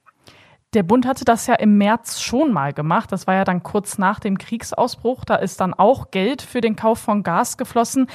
Der 0.75 0.83
Bund 0.83 1.07
hatte 1.07 1.25
das 1.25 1.47
ja 1.47 1.55
im 1.55 1.77
März 1.77 2.21
schon 2.21 2.53
mal 2.53 2.73
gemacht. 2.73 3.13
Das 3.13 3.27
war 3.27 3.35
ja 3.35 3.45
dann 3.45 3.63
kurz 3.63 3.99
nach 3.99 4.21
dem 4.21 4.39
Kriegsausbruch. 4.39 5.25
Da 5.25 5.37
ist 5.37 5.61
dann 5.61 5.75
auch 5.75 6.11
Geld 6.11 6.41
für 6.41 6.63
den 6.63 6.77
Kauf 6.77 6.99
von 6.99 7.23
Gas 7.23 7.59
geflossen. 7.59 8.07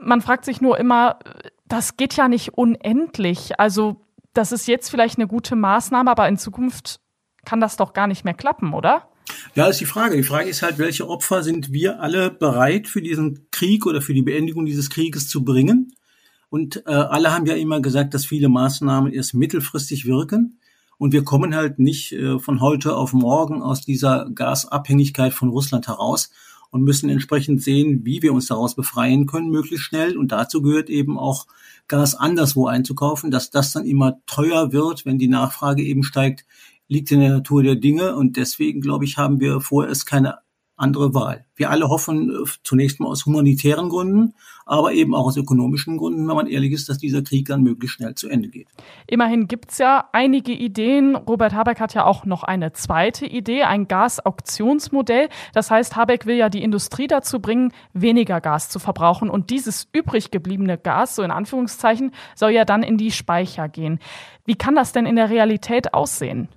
Man 0.00 0.20
fragt 0.20 0.44
sich 0.44 0.60
nur 0.60 0.78
immer, 0.78 1.20
das 1.66 1.96
geht 1.96 2.16
ja 2.16 2.28
nicht 2.28 2.54
unendlich. 2.54 3.60
Also 3.60 4.04
das 4.34 4.50
ist 4.50 4.66
jetzt 4.66 4.90
vielleicht 4.90 5.18
eine 5.18 5.28
gute 5.28 5.54
Maßnahme, 5.54 6.10
aber 6.10 6.28
in 6.28 6.38
Zukunft 6.38 7.00
kann 7.44 7.60
das 7.60 7.76
doch 7.76 7.92
gar 7.92 8.08
nicht 8.08 8.24
mehr 8.24 8.34
klappen, 8.34 8.72
oder? 8.74 9.08
Ja, 9.54 9.66
ist 9.66 9.80
die 9.80 9.86
Frage. 9.86 10.16
Die 10.16 10.22
Frage 10.22 10.48
ist 10.48 10.62
halt, 10.62 10.78
welche 10.78 11.08
Opfer 11.08 11.42
sind 11.42 11.72
wir 11.72 12.00
alle 12.00 12.30
bereit 12.30 12.88
für 12.88 13.02
diesen 13.02 13.48
Krieg 13.50 13.86
oder 13.86 14.00
für 14.00 14.14
die 14.14 14.22
Beendigung 14.22 14.64
dieses 14.64 14.90
Krieges 14.90 15.28
zu 15.28 15.44
bringen? 15.44 15.94
Und 16.48 16.84
äh, 16.86 16.90
alle 16.90 17.32
haben 17.32 17.46
ja 17.46 17.54
immer 17.54 17.80
gesagt, 17.80 18.14
dass 18.14 18.26
viele 18.26 18.48
Maßnahmen 18.48 19.12
erst 19.12 19.34
mittelfristig 19.34 20.06
wirken. 20.06 20.58
Und 21.02 21.12
wir 21.12 21.24
kommen 21.24 21.56
halt 21.56 21.80
nicht 21.80 22.12
äh, 22.12 22.38
von 22.38 22.60
heute 22.60 22.94
auf 22.94 23.12
morgen 23.12 23.60
aus 23.60 23.80
dieser 23.80 24.30
Gasabhängigkeit 24.32 25.34
von 25.34 25.48
Russland 25.48 25.88
heraus 25.88 26.30
und 26.70 26.84
müssen 26.84 27.10
entsprechend 27.10 27.60
sehen, 27.60 28.04
wie 28.04 28.22
wir 28.22 28.32
uns 28.32 28.46
daraus 28.46 28.76
befreien 28.76 29.26
können, 29.26 29.50
möglichst 29.50 29.84
schnell. 29.84 30.16
Und 30.16 30.30
dazu 30.30 30.62
gehört 30.62 30.88
eben 30.88 31.18
auch 31.18 31.48
Gas 31.88 32.14
anderswo 32.14 32.68
einzukaufen, 32.68 33.32
dass 33.32 33.50
das 33.50 33.72
dann 33.72 33.84
immer 33.84 34.20
teuer 34.26 34.72
wird, 34.72 35.04
wenn 35.04 35.18
die 35.18 35.26
Nachfrage 35.26 35.82
eben 35.82 36.04
steigt, 36.04 36.44
liegt 36.86 37.10
in 37.10 37.18
der 37.18 37.30
Natur 37.30 37.64
der 37.64 37.74
Dinge. 37.74 38.14
Und 38.14 38.36
deswegen, 38.36 38.80
glaube 38.80 39.04
ich, 39.04 39.18
haben 39.18 39.40
wir 39.40 39.60
vorerst 39.60 40.06
keine 40.06 40.38
andere 40.82 41.14
Wahl. 41.14 41.46
Wir 41.54 41.70
alle 41.70 41.88
hoffen 41.88 42.30
äh, 42.30 42.48
zunächst 42.64 43.00
mal 43.00 43.08
aus 43.08 43.24
humanitären 43.24 43.88
Gründen, 43.88 44.34
aber 44.66 44.92
eben 44.92 45.14
auch 45.14 45.26
aus 45.26 45.36
ökonomischen 45.36 45.96
Gründen, 45.96 46.26
wenn 46.28 46.36
man 46.36 46.46
ehrlich 46.46 46.72
ist, 46.72 46.88
dass 46.88 46.98
dieser 46.98 47.22
Krieg 47.22 47.46
dann 47.46 47.62
möglichst 47.62 47.96
schnell 47.96 48.14
zu 48.14 48.28
Ende 48.28 48.48
geht. 48.48 48.68
Immerhin 49.06 49.48
gibt's 49.48 49.78
ja 49.78 50.08
einige 50.12 50.52
Ideen. 50.52 51.16
Robert 51.16 51.54
Habeck 51.54 51.80
hat 51.80 51.94
ja 51.94 52.04
auch 52.04 52.24
noch 52.24 52.42
eine 52.42 52.72
zweite 52.72 53.26
Idee, 53.26 53.62
ein 53.62 53.88
Gasauktionsmodell. 53.88 55.28
Das 55.54 55.70
heißt, 55.70 55.96
Habeck 55.96 56.26
will 56.26 56.36
ja 56.36 56.48
die 56.48 56.62
Industrie 56.62 57.06
dazu 57.06 57.40
bringen, 57.40 57.72
weniger 57.92 58.40
Gas 58.40 58.68
zu 58.68 58.78
verbrauchen. 58.78 59.30
Und 59.30 59.50
dieses 59.50 59.88
übrig 59.92 60.30
gebliebene 60.30 60.78
Gas, 60.78 61.16
so 61.16 61.22
in 61.22 61.30
Anführungszeichen, 61.30 62.12
soll 62.34 62.50
ja 62.50 62.64
dann 62.64 62.82
in 62.82 62.96
die 62.96 63.10
Speicher 63.10 63.68
gehen. 63.68 63.98
Wie 64.44 64.56
kann 64.56 64.74
das 64.74 64.92
denn 64.92 65.06
in 65.06 65.16
der 65.16 65.30
Realität 65.30 65.94
aussehen? 65.94 66.48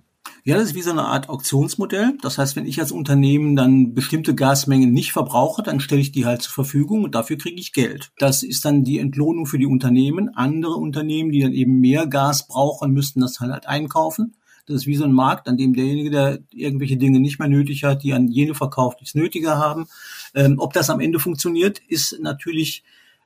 Ja, 0.47 0.57
das 0.57 0.65
ist 0.65 0.75
wie 0.75 0.83
so 0.83 0.91
eine 0.91 1.05
Art 1.05 1.27
Auktionsmodell. 1.27 2.19
Das 2.21 2.37
heißt, 2.37 2.55
wenn 2.55 2.67
ich 2.67 2.79
als 2.79 2.91
Unternehmen 2.91 3.55
dann 3.55 3.95
bestimmte 3.95 4.35
Gasmengen 4.35 4.91
nicht 4.91 5.11
verbrauche, 5.11 5.63
dann 5.63 5.79
stelle 5.79 6.01
ich 6.01 6.11
die 6.11 6.27
halt 6.27 6.43
zur 6.43 6.53
Verfügung 6.53 7.03
und 7.03 7.15
dafür 7.15 7.39
kriege 7.39 7.59
ich 7.59 7.73
Geld. 7.73 8.11
Das 8.19 8.43
ist 8.43 8.63
dann 8.63 8.83
die 8.83 8.99
Entlohnung 8.99 9.47
für 9.47 9.57
die 9.57 9.65
Unternehmen. 9.65 10.29
Andere 10.35 10.75
Unternehmen, 10.75 11.31
die 11.31 11.39
dann 11.39 11.51
eben 11.51 11.79
mehr 11.79 12.05
Gas 12.05 12.47
brauchen, 12.47 12.91
müssten 12.91 13.21
das 13.21 13.39
halt 13.39 13.65
einkaufen. 13.65 14.35
Das 14.67 14.75
ist 14.75 14.85
wie 14.85 14.95
so 14.95 15.03
ein 15.05 15.13
Markt, 15.13 15.47
an 15.47 15.57
dem 15.57 15.73
derjenige, 15.73 16.11
der 16.11 16.39
irgendwelche 16.51 16.97
Dinge 16.97 17.19
nicht 17.19 17.39
mehr 17.39 17.47
nötig 17.47 17.83
hat, 17.83 18.03
die 18.03 18.13
an 18.13 18.27
jene 18.27 18.53
verkauft, 18.53 18.99
die 18.99 19.05
es 19.05 19.15
nötiger 19.15 19.57
haben. 19.57 19.87
Ähm, 20.35 20.59
ob 20.59 20.73
das 20.73 20.91
am 20.91 20.99
Ende 20.99 21.17
funktioniert, 21.17 21.79
ist 21.87 22.19
natürlich 22.21 22.83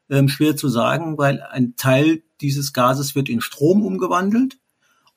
ähm, 0.10 0.30
schwer 0.30 0.56
zu 0.56 0.70
sagen, 0.70 1.18
weil 1.18 1.42
ein 1.42 1.76
Teil 1.76 2.24
dieses 2.40 2.72
Gases 2.72 3.14
wird 3.14 3.28
in 3.28 3.42
Strom 3.42 3.86
umgewandelt. 3.86 4.58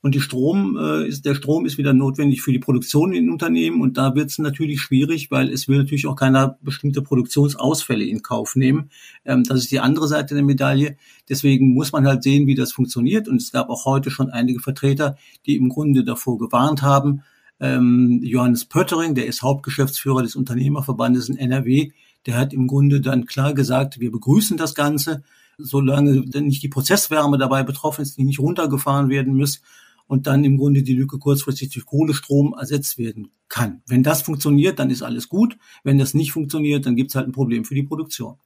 Und 0.02 0.16
die 0.16 0.20
Strom 0.20 0.76
äh, 0.76 1.06
ist, 1.06 1.24
der 1.24 1.36
Strom 1.36 1.64
ist 1.64 1.78
wieder 1.78 1.92
notwendig 1.92 2.42
für 2.42 2.50
die 2.50 2.58
Produktion 2.58 3.12
in 3.12 3.30
Unternehmen 3.30 3.80
und 3.80 3.96
da 3.96 4.16
wird 4.16 4.30
es 4.30 4.38
natürlich 4.38 4.80
schwierig, 4.80 5.30
weil 5.30 5.48
es 5.48 5.68
will 5.68 5.78
natürlich 5.78 6.08
auch 6.08 6.16
keiner 6.16 6.58
bestimmte 6.60 7.02
Produktionsausfälle 7.02 8.04
in 8.04 8.20
Kauf 8.20 8.56
nehmen. 8.56 8.90
Ähm, 9.24 9.44
das 9.44 9.60
ist 9.60 9.70
die 9.70 9.78
andere 9.78 10.08
Seite 10.08 10.34
der 10.34 10.42
Medaille. 10.42 10.96
Deswegen 11.28 11.72
muss 11.72 11.92
man 11.92 12.04
halt 12.04 12.24
sehen, 12.24 12.48
wie 12.48 12.56
das 12.56 12.72
funktioniert. 12.72 13.28
Und 13.28 13.40
es 13.40 13.52
gab 13.52 13.70
auch 13.70 13.84
heute 13.84 14.10
schon 14.10 14.28
einige 14.28 14.58
Vertreter, 14.58 15.16
die 15.46 15.56
im 15.56 15.68
Grunde 15.68 16.02
davor 16.02 16.36
gewarnt 16.36 16.82
haben. 16.82 17.22
Ähm, 17.60 18.20
Johannes 18.24 18.64
Pöttering, 18.64 19.14
der 19.14 19.26
ist 19.26 19.42
Hauptgeschäftsführer 19.42 20.22
des 20.22 20.34
Unternehmerverbandes 20.34 21.28
in 21.28 21.36
NRW, 21.36 21.92
der 22.26 22.36
hat 22.38 22.52
im 22.52 22.66
Grunde 22.66 23.00
dann 23.00 23.26
klar 23.26 23.54
gesagt, 23.54 24.00
wir 24.00 24.10
begrüßen 24.10 24.56
das 24.56 24.74
Ganze, 24.74 25.22
solange 25.58 26.12
nicht 26.12 26.62
die 26.64 26.68
Prozesswärme 26.68 27.38
dabei 27.38 27.62
betroffen 27.62 28.02
ist, 28.02 28.18
die 28.18 28.24
nicht 28.24 28.40
runtergefahren 28.40 29.08
werden 29.08 29.36
muss 29.36 29.60
und 30.12 30.26
dann 30.26 30.44
im 30.44 30.58
Grunde 30.58 30.82
die 30.82 30.92
Lücke 30.92 31.18
kurzfristig 31.18 31.70
durch 31.70 31.86
Kohlestrom 31.86 32.54
ersetzt 32.58 32.98
werden 32.98 33.30
kann. 33.48 33.80
Wenn 33.86 34.02
das 34.02 34.20
funktioniert, 34.20 34.78
dann 34.78 34.90
ist 34.90 35.00
alles 35.00 35.30
gut. 35.30 35.56
Wenn 35.84 35.96
das 35.96 36.12
nicht 36.12 36.32
funktioniert, 36.32 36.84
dann 36.84 36.96
gibt 36.96 37.12
es 37.12 37.14
halt 37.14 37.26
ein 37.26 37.32
Problem 37.32 37.64
für 37.64 37.74
die 37.74 37.82
Produktion. 37.82 38.36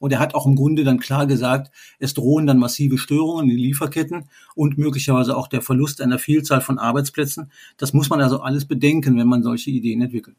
Und 0.00 0.12
er 0.12 0.18
hat 0.18 0.34
auch 0.34 0.46
im 0.46 0.56
Grunde 0.56 0.82
dann 0.82 0.98
klar 0.98 1.28
gesagt, 1.28 1.72
es 2.00 2.12
drohen 2.14 2.48
dann 2.48 2.58
massive 2.58 2.98
Störungen 2.98 3.44
in 3.44 3.50
den 3.50 3.58
Lieferketten 3.60 4.24
und 4.56 4.78
möglicherweise 4.78 5.36
auch 5.36 5.46
der 5.46 5.62
Verlust 5.62 6.00
einer 6.00 6.18
Vielzahl 6.18 6.60
von 6.60 6.80
Arbeitsplätzen. 6.80 7.52
Das 7.76 7.92
muss 7.92 8.10
man 8.10 8.20
also 8.20 8.40
alles 8.40 8.64
bedenken, 8.64 9.16
wenn 9.16 9.28
man 9.28 9.44
solche 9.44 9.70
Ideen 9.70 10.02
entwickelt. 10.02 10.38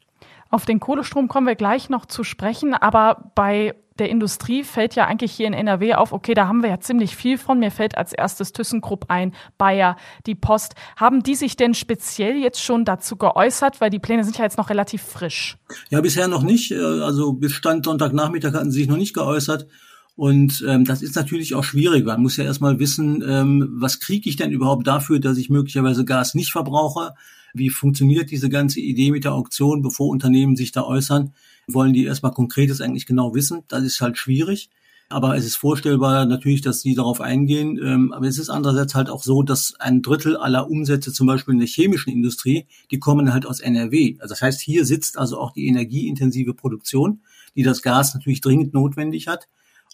Auf 0.50 0.66
den 0.66 0.80
Kohlestrom 0.80 1.28
kommen 1.28 1.46
wir 1.46 1.54
gleich 1.54 1.88
noch 1.88 2.04
zu 2.04 2.24
sprechen, 2.24 2.74
aber 2.74 3.32
bei 3.34 3.74
der 3.98 4.08
Industrie 4.08 4.64
fällt 4.64 4.94
ja 4.96 5.06
eigentlich 5.06 5.32
hier 5.32 5.46
in 5.46 5.54
NRW 5.54 5.94
auf, 5.94 6.12
okay, 6.12 6.34
da 6.34 6.48
haben 6.48 6.62
wir 6.62 6.70
ja 6.70 6.80
ziemlich 6.80 7.14
viel 7.14 7.38
von. 7.38 7.58
Mir 7.58 7.70
fällt 7.70 7.96
als 7.96 8.12
erstes 8.12 8.52
ThyssenKrupp 8.52 9.06
ein, 9.08 9.32
Bayer, 9.56 9.96
die 10.26 10.34
Post. 10.34 10.74
Haben 10.96 11.22
die 11.22 11.34
sich 11.34 11.56
denn 11.56 11.74
speziell 11.74 12.36
jetzt 12.36 12.60
schon 12.60 12.84
dazu 12.84 13.16
geäußert, 13.16 13.80
weil 13.80 13.90
die 13.90 14.00
Pläne 14.00 14.24
sind 14.24 14.36
ja 14.36 14.44
jetzt 14.44 14.58
noch 14.58 14.70
relativ 14.70 15.02
frisch? 15.02 15.56
Ja, 15.90 16.00
bisher 16.00 16.28
noch 16.28 16.42
nicht. 16.42 16.72
Äh, 16.72 16.76
also 16.76 17.32
bis 17.32 17.52
Stand 17.52 17.84
Sonntagnachmittag 17.84 18.54
hatten 18.54 18.72
sie 18.72 18.80
sich 18.80 18.88
noch 18.88 18.96
nicht 18.96 19.14
geäußert. 19.14 19.66
Und 20.16 20.64
ähm, 20.68 20.84
das 20.84 21.02
ist 21.02 21.16
natürlich 21.16 21.54
auch 21.54 21.64
schwierig. 21.64 22.04
Man 22.04 22.22
muss 22.22 22.36
ja 22.36 22.44
erstmal 22.44 22.78
wissen, 22.78 23.22
ähm, 23.26 23.68
was 23.74 23.98
kriege 23.98 24.28
ich 24.28 24.36
denn 24.36 24.52
überhaupt 24.52 24.86
dafür, 24.86 25.18
dass 25.18 25.38
ich 25.38 25.50
möglicherweise 25.50 26.04
Gas 26.04 26.34
nicht 26.34 26.52
verbrauche? 26.52 27.14
Wie 27.54 27.70
funktioniert 27.70 28.30
diese 28.30 28.50
ganze 28.50 28.80
Idee 28.80 29.10
mit 29.10 29.24
der 29.24 29.32
Auktion, 29.32 29.80
bevor 29.80 30.08
Unternehmen 30.08 30.56
sich 30.56 30.72
da 30.72 30.82
äußern? 30.82 31.32
wollen 31.66 31.92
die 31.92 32.04
erstmal 32.04 32.32
Konkretes 32.32 32.80
eigentlich 32.80 33.06
genau 33.06 33.34
wissen. 33.34 33.62
Das 33.68 33.82
ist 33.84 34.00
halt 34.00 34.18
schwierig. 34.18 34.70
Aber 35.10 35.36
es 35.36 35.44
ist 35.44 35.56
vorstellbar 35.56 36.24
natürlich, 36.24 36.62
dass 36.62 36.80
sie 36.80 36.94
darauf 36.94 37.20
eingehen. 37.20 37.78
Ähm, 37.82 38.12
aber 38.12 38.26
es 38.26 38.38
ist 38.38 38.48
andererseits 38.48 38.94
halt 38.94 39.10
auch 39.10 39.22
so, 39.22 39.42
dass 39.42 39.74
ein 39.78 40.02
Drittel 40.02 40.36
aller 40.36 40.70
Umsätze 40.70 41.12
zum 41.12 41.26
Beispiel 41.26 41.54
in 41.54 41.60
der 41.60 41.68
chemischen 41.68 42.12
Industrie, 42.12 42.66
die 42.90 42.98
kommen 42.98 43.32
halt 43.32 43.46
aus 43.46 43.60
NRW. 43.60 44.16
Also 44.18 44.32
das 44.32 44.42
heißt, 44.42 44.60
hier 44.60 44.84
sitzt 44.84 45.18
also 45.18 45.38
auch 45.38 45.52
die 45.52 45.66
energieintensive 45.66 46.54
Produktion, 46.54 47.20
die 47.54 47.62
das 47.62 47.82
Gas 47.82 48.14
natürlich 48.14 48.40
dringend 48.40 48.72
notwendig 48.72 49.28
hat. 49.28 49.46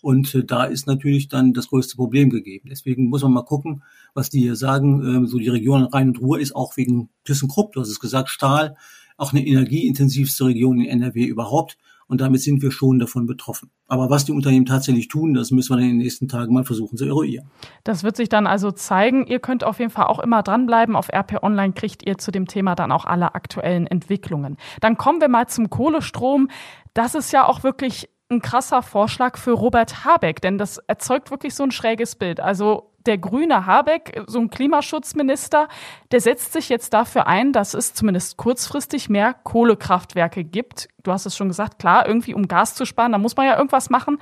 Und 0.02 0.34
äh, 0.34 0.44
da 0.44 0.64
ist 0.64 0.86
natürlich 0.86 1.28
dann 1.28 1.52
das 1.52 1.68
größte 1.68 1.96
Problem 1.96 2.30
gegeben. 2.30 2.68
Deswegen 2.70 3.08
muss 3.08 3.22
man 3.22 3.32
mal 3.32 3.44
gucken, 3.44 3.82
was 4.14 4.30
die 4.30 4.40
hier 4.40 4.56
sagen. 4.56 5.02
Ähm, 5.04 5.26
so 5.26 5.38
die 5.38 5.48
Region 5.48 5.84
Rhein 5.84 6.08
und 6.08 6.20
Ruhr 6.20 6.40
ist 6.40 6.54
auch 6.54 6.76
wegen 6.76 7.10
ThyssenKrupp, 7.24 7.72
du 7.72 7.80
hast 7.80 7.88
es 7.90 8.00
gesagt, 8.00 8.28
Stahl, 8.28 8.76
auch 9.16 9.32
eine 9.32 9.46
energieintensivste 9.46 10.46
Region 10.46 10.80
in 10.80 10.86
NRW 10.86 11.24
überhaupt. 11.24 11.76
Und 12.10 12.20
damit 12.20 12.40
sind 12.42 12.60
wir 12.60 12.72
schon 12.72 12.98
davon 12.98 13.26
betroffen. 13.26 13.70
Aber 13.86 14.10
was 14.10 14.24
die 14.24 14.32
Unternehmen 14.32 14.66
tatsächlich 14.66 15.06
tun, 15.06 15.32
das 15.32 15.52
müssen 15.52 15.76
wir 15.76 15.80
in 15.80 15.90
den 15.90 15.98
nächsten 15.98 16.26
Tagen 16.26 16.52
mal 16.52 16.64
versuchen 16.64 16.96
zu 16.96 17.04
eruieren. 17.04 17.48
Das 17.84 18.02
wird 18.02 18.16
sich 18.16 18.28
dann 18.28 18.48
also 18.48 18.72
zeigen. 18.72 19.28
Ihr 19.28 19.38
könnt 19.38 19.62
auf 19.62 19.78
jeden 19.78 19.92
Fall 19.92 20.06
auch 20.06 20.18
immer 20.18 20.42
dranbleiben. 20.42 20.96
Auf 20.96 21.08
RP 21.08 21.40
Online 21.40 21.72
kriegt 21.72 22.04
ihr 22.04 22.18
zu 22.18 22.32
dem 22.32 22.48
Thema 22.48 22.74
dann 22.74 22.90
auch 22.90 23.04
alle 23.04 23.36
aktuellen 23.36 23.86
Entwicklungen. 23.86 24.56
Dann 24.80 24.96
kommen 24.96 25.20
wir 25.20 25.28
mal 25.28 25.46
zum 25.46 25.70
Kohlestrom. 25.70 26.48
Das 26.94 27.14
ist 27.14 27.32
ja 27.32 27.46
auch 27.46 27.62
wirklich 27.62 28.08
ein 28.30 28.40
krasser 28.42 28.82
Vorschlag 28.82 29.36
für 29.36 29.52
Robert 29.52 30.04
Habeck, 30.04 30.40
denn 30.40 30.58
das 30.58 30.78
erzeugt 30.78 31.30
wirklich 31.30 31.54
so 31.54 31.64
ein 31.64 31.72
schräges 31.72 32.14
Bild. 32.16 32.40
Also 32.40 32.90
der 33.06 33.18
grüne 33.18 33.66
Habeck, 33.66 34.22
so 34.26 34.38
ein 34.38 34.50
Klimaschutzminister, 34.50 35.68
der 36.12 36.20
setzt 36.20 36.52
sich 36.52 36.68
jetzt 36.68 36.92
dafür 36.92 37.26
ein, 37.26 37.52
dass 37.52 37.74
es 37.74 37.94
zumindest 37.94 38.36
kurzfristig 38.36 39.08
mehr 39.08 39.34
Kohlekraftwerke 39.34 40.44
gibt. 40.44 40.88
Du 41.02 41.12
hast 41.12 41.26
es 41.26 41.36
schon 41.36 41.48
gesagt, 41.48 41.78
klar, 41.78 42.06
irgendwie 42.06 42.34
um 42.34 42.46
Gas 42.46 42.74
zu 42.74 42.84
sparen, 42.84 43.12
da 43.12 43.18
muss 43.18 43.36
man 43.36 43.46
ja 43.46 43.56
irgendwas 43.56 43.90
machen. 43.90 44.18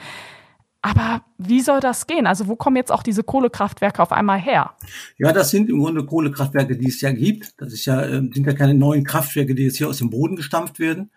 Aber 0.81 1.23
wie 1.39 1.61
soll 1.61 1.81
das 1.81 2.07
gehen? 2.07 2.27
Also 2.27 2.47
wo 2.47 2.55
kommen 2.55 2.77
jetzt 2.77 2.93
auch 2.93 3.03
diese 3.03 3.25
Kohlekraftwerke 3.25 4.01
auf 4.01 4.13
einmal 4.13 4.39
her? 4.39 4.75
Ja, 5.19 5.33
das 5.33 5.51
sind 5.51 5.69
im 5.69 5.81
Grunde 5.81 6.07
Kohlekraftwerke, 6.07 6.77
die 6.77 6.87
es 6.89 7.01
ja 7.01 7.11
gibt. 7.11 7.61
Das 7.61 7.73
ist 7.73 7.85
ja, 7.85 8.05
ähm, 8.07 8.31
sind 8.33 8.47
ja 8.47 8.53
keine 8.53 8.75
neuen 8.75 9.03
Kraftwerke, 9.03 9.57
die 9.57 9.65
jetzt 9.65 9.77
hier 9.77 9.89
aus 9.89 9.99
dem 9.99 10.09
Boden 10.09 10.37
gestampft 10.37 10.79
werden, 10.79 11.11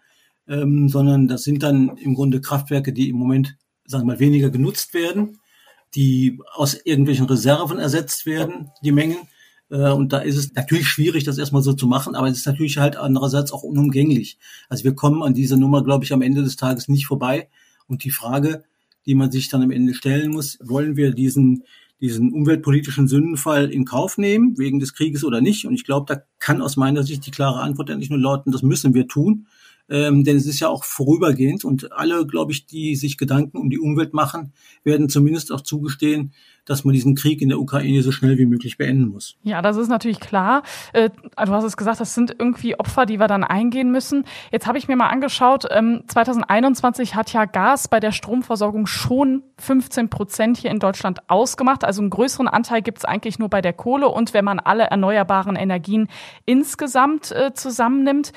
ähm, 0.47 0.89
sondern 0.89 1.27
das 1.27 1.43
sind 1.43 1.63
dann 1.63 1.97
im 1.97 2.15
Grunde 2.15 2.41
Kraftwerke, 2.41 2.93
die 2.93 3.09
im 3.09 3.17
Moment, 3.17 3.57
sagen 3.85 4.03
wir 4.03 4.13
mal, 4.13 4.19
weniger 4.19 4.49
genutzt 4.49 4.93
werden 4.93 5.37
die 5.95 6.39
aus 6.53 6.73
irgendwelchen 6.73 7.25
Reserven 7.25 7.79
ersetzt 7.79 8.25
werden, 8.25 8.69
die 8.83 8.91
Mengen. 8.91 9.17
Äh, 9.69 9.91
und 9.91 10.13
da 10.13 10.19
ist 10.19 10.37
es 10.37 10.53
natürlich 10.53 10.87
schwierig, 10.87 11.23
das 11.23 11.37
erstmal 11.37 11.61
so 11.61 11.73
zu 11.73 11.87
machen, 11.87 12.15
aber 12.15 12.27
es 12.27 12.37
ist 12.37 12.47
natürlich 12.47 12.77
halt 12.77 12.95
andererseits 12.95 13.51
auch 13.51 13.63
unumgänglich. 13.63 14.37
Also 14.69 14.83
wir 14.83 14.95
kommen 14.95 15.23
an 15.23 15.33
dieser 15.33 15.57
Nummer, 15.57 15.83
glaube 15.83 16.05
ich, 16.05 16.13
am 16.13 16.21
Ende 16.21 16.43
des 16.43 16.55
Tages 16.55 16.87
nicht 16.87 17.05
vorbei. 17.05 17.49
Und 17.87 18.03
die 18.03 18.11
Frage, 18.11 18.63
die 19.05 19.15
man 19.15 19.31
sich 19.31 19.49
dann 19.49 19.63
am 19.63 19.71
Ende 19.71 19.93
stellen 19.93 20.31
muss, 20.31 20.59
wollen 20.63 20.95
wir 20.95 21.11
diesen, 21.11 21.63
diesen 21.99 22.31
umweltpolitischen 22.31 23.07
Sündenfall 23.07 23.69
in 23.69 23.83
Kauf 23.83 24.17
nehmen, 24.17 24.57
wegen 24.57 24.79
des 24.79 24.93
Krieges 24.93 25.25
oder 25.25 25.41
nicht? 25.41 25.65
Und 25.65 25.73
ich 25.73 25.83
glaube, 25.83 26.13
da 26.13 26.21
kann 26.39 26.61
aus 26.61 26.77
meiner 26.77 27.03
Sicht 27.03 27.25
die 27.25 27.31
klare 27.31 27.59
Antwort 27.59 27.89
endlich 27.89 28.09
nur 28.09 28.19
lauten, 28.19 28.51
das 28.51 28.61
müssen 28.61 28.93
wir 28.93 29.07
tun 29.07 29.47
ähm, 29.91 30.23
denn 30.23 30.37
es 30.37 30.47
ist 30.47 30.61
ja 30.61 30.69
auch 30.69 30.85
vorübergehend 30.85 31.65
und 31.65 31.91
alle, 31.91 32.25
glaube 32.25 32.53
ich, 32.53 32.65
die 32.65 32.95
sich 32.95 33.17
Gedanken 33.17 33.57
um 33.57 33.69
die 33.69 33.77
Umwelt 33.77 34.13
machen, 34.13 34.53
werden 34.85 35.09
zumindest 35.09 35.51
auch 35.51 35.61
zugestehen, 35.61 36.31
dass 36.65 36.85
man 36.85 36.93
diesen 36.93 37.15
Krieg 37.15 37.41
in 37.41 37.49
der 37.49 37.59
Ukraine 37.59 38.01
so 38.01 38.11
schnell 38.11 38.37
wie 38.37 38.45
möglich 38.45 38.77
beenden 38.77 39.09
muss. 39.09 39.35
Ja, 39.43 39.61
das 39.61 39.75
ist 39.75 39.89
natürlich 39.89 40.19
klar. 40.19 40.63
Äh, 40.93 41.09
du 41.09 41.51
hast 41.51 41.65
es 41.65 41.75
gesagt, 41.75 41.99
das 41.99 42.15
sind 42.15 42.35
irgendwie 42.37 42.79
Opfer, 42.79 43.05
die 43.05 43.19
wir 43.19 43.27
dann 43.27 43.43
eingehen 43.43 43.91
müssen. 43.91 44.23
Jetzt 44.51 44.67
habe 44.67 44.77
ich 44.77 44.87
mir 44.87 44.95
mal 44.95 45.07
angeschaut, 45.07 45.65
ähm, 45.69 46.03
2021 46.07 47.15
hat 47.15 47.33
ja 47.33 47.45
Gas 47.45 47.89
bei 47.89 47.99
der 47.99 48.13
Stromversorgung 48.13 48.85
schon 48.85 49.43
15 49.57 50.09
Prozent 50.09 50.57
hier 50.57 50.71
in 50.71 50.79
Deutschland 50.79 51.29
ausgemacht. 51.29 51.83
Also 51.83 52.01
einen 52.01 52.11
größeren 52.11 52.47
Anteil 52.47 52.81
gibt 52.81 52.99
es 52.99 53.05
eigentlich 53.05 53.39
nur 53.39 53.49
bei 53.49 53.61
der 53.61 53.73
Kohle 53.73 54.07
und 54.07 54.33
wenn 54.33 54.45
man 54.45 54.59
alle 54.59 54.83
erneuerbaren 54.83 55.57
Energien 55.57 56.07
insgesamt 56.45 57.31
äh, 57.31 57.53
zusammennimmt. 57.53 58.31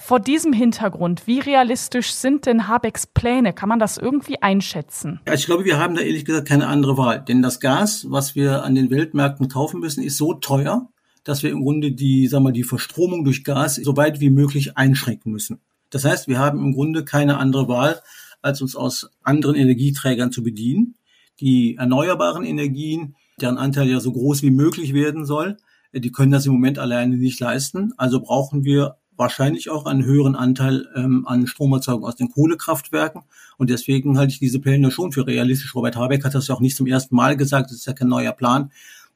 Vor 0.00 0.20
diesem 0.20 0.52
Hintergrund, 0.52 1.26
wie 1.26 1.40
realistisch 1.40 2.12
sind 2.12 2.46
denn 2.46 2.68
Habecks 2.68 3.06
Pläne? 3.06 3.52
Kann 3.52 3.68
man 3.68 3.78
das 3.78 3.98
irgendwie 3.98 4.40
einschätzen? 4.42 5.20
Ja, 5.26 5.34
ich 5.34 5.46
glaube, 5.46 5.64
wir 5.64 5.78
haben 5.78 5.94
da 5.94 6.00
ehrlich 6.00 6.24
gesagt 6.24 6.48
keine 6.48 6.66
andere 6.66 6.96
Wahl. 6.96 7.24
Denn 7.24 7.42
das 7.42 7.60
Gas, 7.60 8.06
was 8.08 8.34
wir 8.34 8.64
an 8.64 8.74
den 8.74 8.90
Weltmärkten 8.90 9.48
kaufen 9.48 9.80
müssen, 9.80 10.02
ist 10.02 10.16
so 10.16 10.34
teuer, 10.34 10.88
dass 11.24 11.42
wir 11.42 11.50
im 11.50 11.62
Grunde 11.62 11.92
die, 11.92 12.26
sagen 12.28 12.44
wir, 12.44 12.52
die 12.52 12.64
Verstromung 12.64 13.24
durch 13.24 13.44
Gas 13.44 13.76
so 13.76 13.96
weit 13.96 14.20
wie 14.20 14.30
möglich 14.30 14.76
einschränken 14.76 15.32
müssen. 15.32 15.60
Das 15.90 16.04
heißt, 16.04 16.28
wir 16.28 16.38
haben 16.38 16.58
im 16.58 16.74
Grunde 16.74 17.04
keine 17.04 17.38
andere 17.38 17.68
Wahl, 17.68 18.00
als 18.42 18.60
uns 18.60 18.76
aus 18.76 19.10
anderen 19.22 19.56
Energieträgern 19.56 20.32
zu 20.32 20.42
bedienen. 20.42 20.96
Die 21.40 21.76
erneuerbaren 21.76 22.44
Energien, 22.44 23.16
deren 23.40 23.58
Anteil 23.58 23.88
ja 23.88 24.00
so 24.00 24.12
groß 24.12 24.42
wie 24.42 24.50
möglich 24.50 24.92
werden 24.92 25.24
soll, 25.24 25.56
die 25.92 26.12
können 26.12 26.32
das 26.32 26.46
im 26.46 26.52
Moment 26.52 26.78
alleine 26.78 27.16
nicht 27.16 27.40
leisten. 27.40 27.92
Also 27.96 28.20
brauchen 28.20 28.64
wir 28.64 28.96
wahrscheinlich 29.16 29.70
auch 29.70 29.86
einen 29.86 30.04
höheren 30.04 30.34
Anteil 30.34 30.86
ähm, 30.94 31.26
an 31.26 31.46
Stromerzeugung 31.46 32.04
aus 32.04 32.16
den 32.16 32.30
Kohlekraftwerken. 32.30 33.22
Und 33.56 33.70
deswegen 33.70 34.18
halte 34.18 34.32
ich 34.32 34.38
diese 34.38 34.58
Pläne 34.58 34.90
schon 34.90 35.12
für 35.12 35.26
realistisch. 35.26 35.74
Robert 35.74 35.96
Habeck 35.96 36.24
hat 36.24 36.34
das 36.34 36.48
ja 36.48 36.54
auch 36.54 36.60
nicht 36.60 36.76
zum 36.76 36.86
ersten 36.86 37.14
Mal 37.14 37.36
gesagt. 37.36 37.70
Das 37.70 37.78
ist 37.78 37.86
ja 37.86 37.92
kein 37.92 38.08
neuer 38.08 38.32
Plan. 38.32 38.70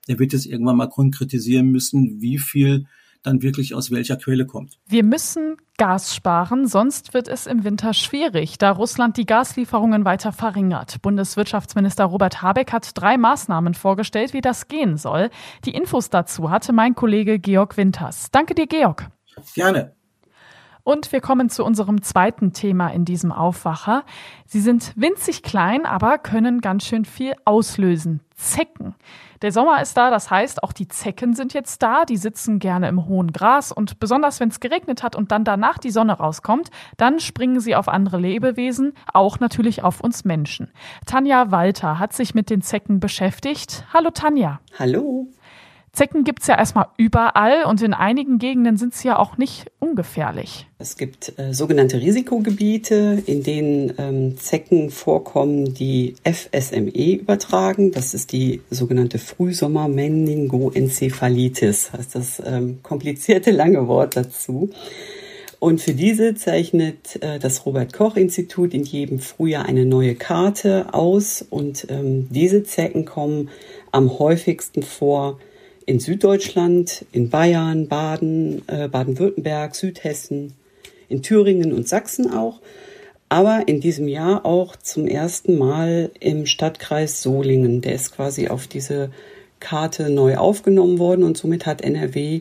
Der 0.07 0.19
wird 0.19 0.33
jetzt 0.33 0.47
irgendwann 0.47 0.77
mal 0.77 0.89
konkretisieren 0.89 1.67
müssen, 1.67 2.21
wie 2.21 2.39
viel 2.39 2.87
dann 3.23 3.43
wirklich 3.43 3.75
aus 3.75 3.91
welcher 3.91 4.17
Quelle 4.17 4.47
kommt. 4.47 4.79
Wir 4.87 5.03
müssen 5.03 5.57
Gas 5.77 6.15
sparen, 6.15 6.67
sonst 6.67 7.15
wird 7.15 7.29
es 7.29 7.47
im 7.47 7.65
Winter 7.65 7.95
schwierig, 7.95 8.59
da 8.59 8.71
Russland 8.71 9.17
die 9.17 9.27
Gaslieferungen 9.27 10.05
weiter 10.05 10.33
verringert. 10.33 11.01
Bundeswirtschaftsminister 11.03 12.05
Robert 12.05 12.43
Habeck 12.43 12.73
hat 12.73 12.91
drei 12.95 13.17
Maßnahmen 13.17 13.75
vorgestellt, 13.75 14.33
wie 14.33 14.41
das 14.41 14.69
gehen 14.69 14.97
soll. 14.97 15.31
Die 15.65 15.75
Infos 15.75 16.11
dazu 16.11 16.51
hatte 16.51 16.73
mein 16.73 16.95
Kollege 16.95 17.39
Georg 17.39 17.77
Winters. 17.77 18.31
Danke 18.33 18.55
dir, 18.55 18.67
Georg. 18.67 19.09
Gerne. 19.55 19.95
Und 20.89 21.13
wir 21.13 21.21
kommen 21.21 21.51
zu 21.51 21.67
unserem 21.67 22.01
zweiten 22.01 22.55
Thema 22.55 22.89
in 22.89 23.05
diesem 23.05 23.31
Aufwacher. 23.31 24.05
Sie 24.47 24.61
sind 24.61 24.95
winzig 24.97 25.43
klein, 25.43 25.85
aber 25.85 26.17
können 26.17 26.63
ganz 26.63 26.87
schön 26.87 27.05
viel 27.05 27.35
auslösen. 27.45 28.23
Zecken. 28.37 28.95
Der 29.43 29.53
Sommer 29.53 29.83
ist 29.83 29.99
da, 29.99 30.11
das 30.11 30.31
heißt, 30.31 30.63
auch 30.63 30.73
die 30.73 30.89
Zecken 30.89 31.35
sind 31.35 31.53
jetzt 31.53 31.83
da. 31.83 32.07
Die 32.07 32.17
sitzen 32.17 32.59
gerne 32.59 32.89
im 32.89 33.05
hohen 33.05 33.33
Gras 33.33 33.71
und 33.71 34.01
besonders 34.01 34.41
wenn 34.41 34.49
es 34.49 34.61
geregnet 34.61 35.03
hat 35.03 35.15
und 35.15 35.31
dann 35.31 35.45
danach 35.45 35.77
die 35.77 35.91
Sonne 35.91 36.15
rauskommt, 36.15 36.71
dann 36.97 37.21
springen 37.21 37.61
sie 37.61 37.77
auf 37.77 37.89
andere 37.89 38.17
Lebewesen, 38.17 38.95
auch 39.13 39.41
natürlich 39.41 39.83
auf 39.83 40.01
uns 40.01 40.25
Menschen. 40.25 40.71
Tanja 41.05 41.51
Walter 41.51 41.99
hat 41.99 42.15
sich 42.15 42.35
mit 42.35 42.49
den 42.49 42.63
Zecken 42.63 42.99
beschäftigt. 42.99 43.85
Hallo 43.93 44.09
Tanja. 44.11 44.61
Hallo. 44.79 45.29
Zecken 45.99 46.23
gibt 46.23 46.43
es 46.43 46.47
ja 46.47 46.57
erstmal 46.57 46.87
überall 46.97 47.65
und 47.65 47.83
in 47.83 47.93
einigen 47.93 48.39
Gegenden 48.39 48.77
sind 48.77 48.95
sie 48.95 49.09
ja 49.09 49.19
auch 49.19 49.37
nicht 49.37 49.69
ungefährlich. 49.81 50.69
Es 50.79 50.97
gibt 50.97 51.37
äh, 51.41 51.53
sogenannte 51.53 52.01
Risikogebiete, 52.01 53.25
in 53.27 53.43
denen 53.43 53.95
ähm, 53.99 54.39
Zecken 54.39 54.91
vorkommen, 54.91 55.75
die 55.75 56.15
FSME 56.23 57.17
übertragen. 57.17 57.91
Das 57.91 58.15
ist 58.15 58.31
die 58.31 58.61
sogenannte 58.71 59.19
Frühsommer-Meningoenzephalitis, 59.19 61.93
heißt 61.93 62.15
das 62.15 62.41
ähm, 62.47 62.79
komplizierte 62.85 63.51
lange 63.51 63.89
Wort 63.89 64.15
dazu. 64.15 64.71
Und 65.59 65.81
für 65.81 65.95
diese 65.95 66.37
zeichnet 66.37 67.21
äh, 67.25 67.41
das 67.41 67.67
Robert 67.67 67.93
Koch 67.93 68.15
Institut 68.15 68.73
in 68.73 68.85
jedem 68.85 69.19
Frühjahr 69.19 69.67
eine 69.67 69.85
neue 69.85 70.15
Karte 70.15 70.95
aus. 70.95 71.43
Und 71.43 71.89
ähm, 71.91 72.29
diese 72.31 72.63
Zecken 72.63 73.05
kommen 73.05 73.49
am 73.91 74.21
häufigsten 74.21 74.85
vor 74.85 75.41
in 75.89 76.01
Süddeutschland, 76.01 77.07
in 77.13 77.31
Bayern, 77.31 77.89
Baden, 77.89 78.63
äh, 78.69 78.89
Baden-Württemberg, 78.89 79.75
Südhessen, 79.75 80.53
in 81.09 81.23
Thüringen 81.23 81.73
und 81.73 81.89
Sachsen 81.89 82.31
auch. 82.31 82.61
aber 83.31 83.69
in 83.69 83.81
diesem 83.81 84.09
Jahr 84.09 84.47
auch 84.47 84.75
zum 84.77 85.07
ersten 85.07 85.59
Mal 85.59 86.11
im 86.19 86.47
Stadtkreis 86.47 87.23
Solingen. 87.23 87.83
Der 87.83 87.95
ist 87.95 88.13
quasi 88.13 88.49
auf 88.49 88.67
diese 88.67 89.11
Karte 89.61 90.09
neu 90.09 90.39
aufgenommen 90.39 90.99
worden 90.99 91.25
und 91.25 91.37
somit 91.37 91.67
hat 91.67 91.83
NRW 91.83 92.41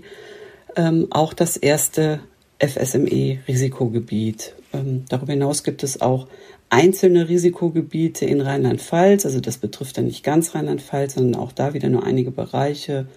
ähm, 0.77 1.07
auch 1.09 1.33
das 1.33 1.57
erste 1.57 2.21
FSME-Risikogebiet. 2.59 4.53
Ähm, 4.73 5.03
darüber 5.09 5.33
hinaus 5.33 5.63
gibt 5.63 5.83
es 5.83 5.99
auch 5.99 6.27
einzelne 6.69 7.27
Risikogebiete 7.27 8.25
in 8.25 8.39
Rheinland-Pfalz. 8.39 9.25
Also 9.25 9.41
das 9.41 9.57
betrifft 9.57 9.97
dann 9.97 10.05
nicht 10.05 10.23
ganz 10.23 10.55
Rheinland-Pfalz, 10.55 11.15
sondern 11.15 11.41
auch 11.41 11.51
da 11.51 11.73
wieder 11.73 11.89
nur 11.89 12.05
einige 12.05 12.31
Bereiche. 12.31 13.07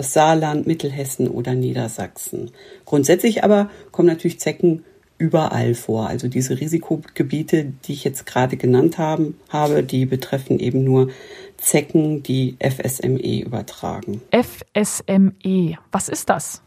Das 0.00 0.14
Saarland, 0.14 0.66
Mittelhessen 0.66 1.28
oder 1.28 1.52
Niedersachsen. 1.54 2.52
Grundsätzlich 2.86 3.44
aber 3.44 3.68
kommen 3.92 4.08
natürlich 4.08 4.40
Zecken 4.40 4.82
überall 5.18 5.74
vor. 5.74 6.08
Also 6.08 6.26
diese 6.26 6.58
Risikogebiete, 6.58 7.74
die 7.84 7.92
ich 7.92 8.02
jetzt 8.02 8.24
gerade 8.24 8.56
genannt 8.56 8.96
haben, 8.96 9.38
habe, 9.50 9.82
die 9.82 10.06
betreffen 10.06 10.58
eben 10.58 10.84
nur 10.84 11.10
Zecken, 11.58 12.22
die 12.22 12.56
FSME 12.60 13.42
übertragen. 13.42 14.22
FSME, 14.30 15.76
was 15.92 16.08
ist 16.08 16.30
das? 16.30 16.62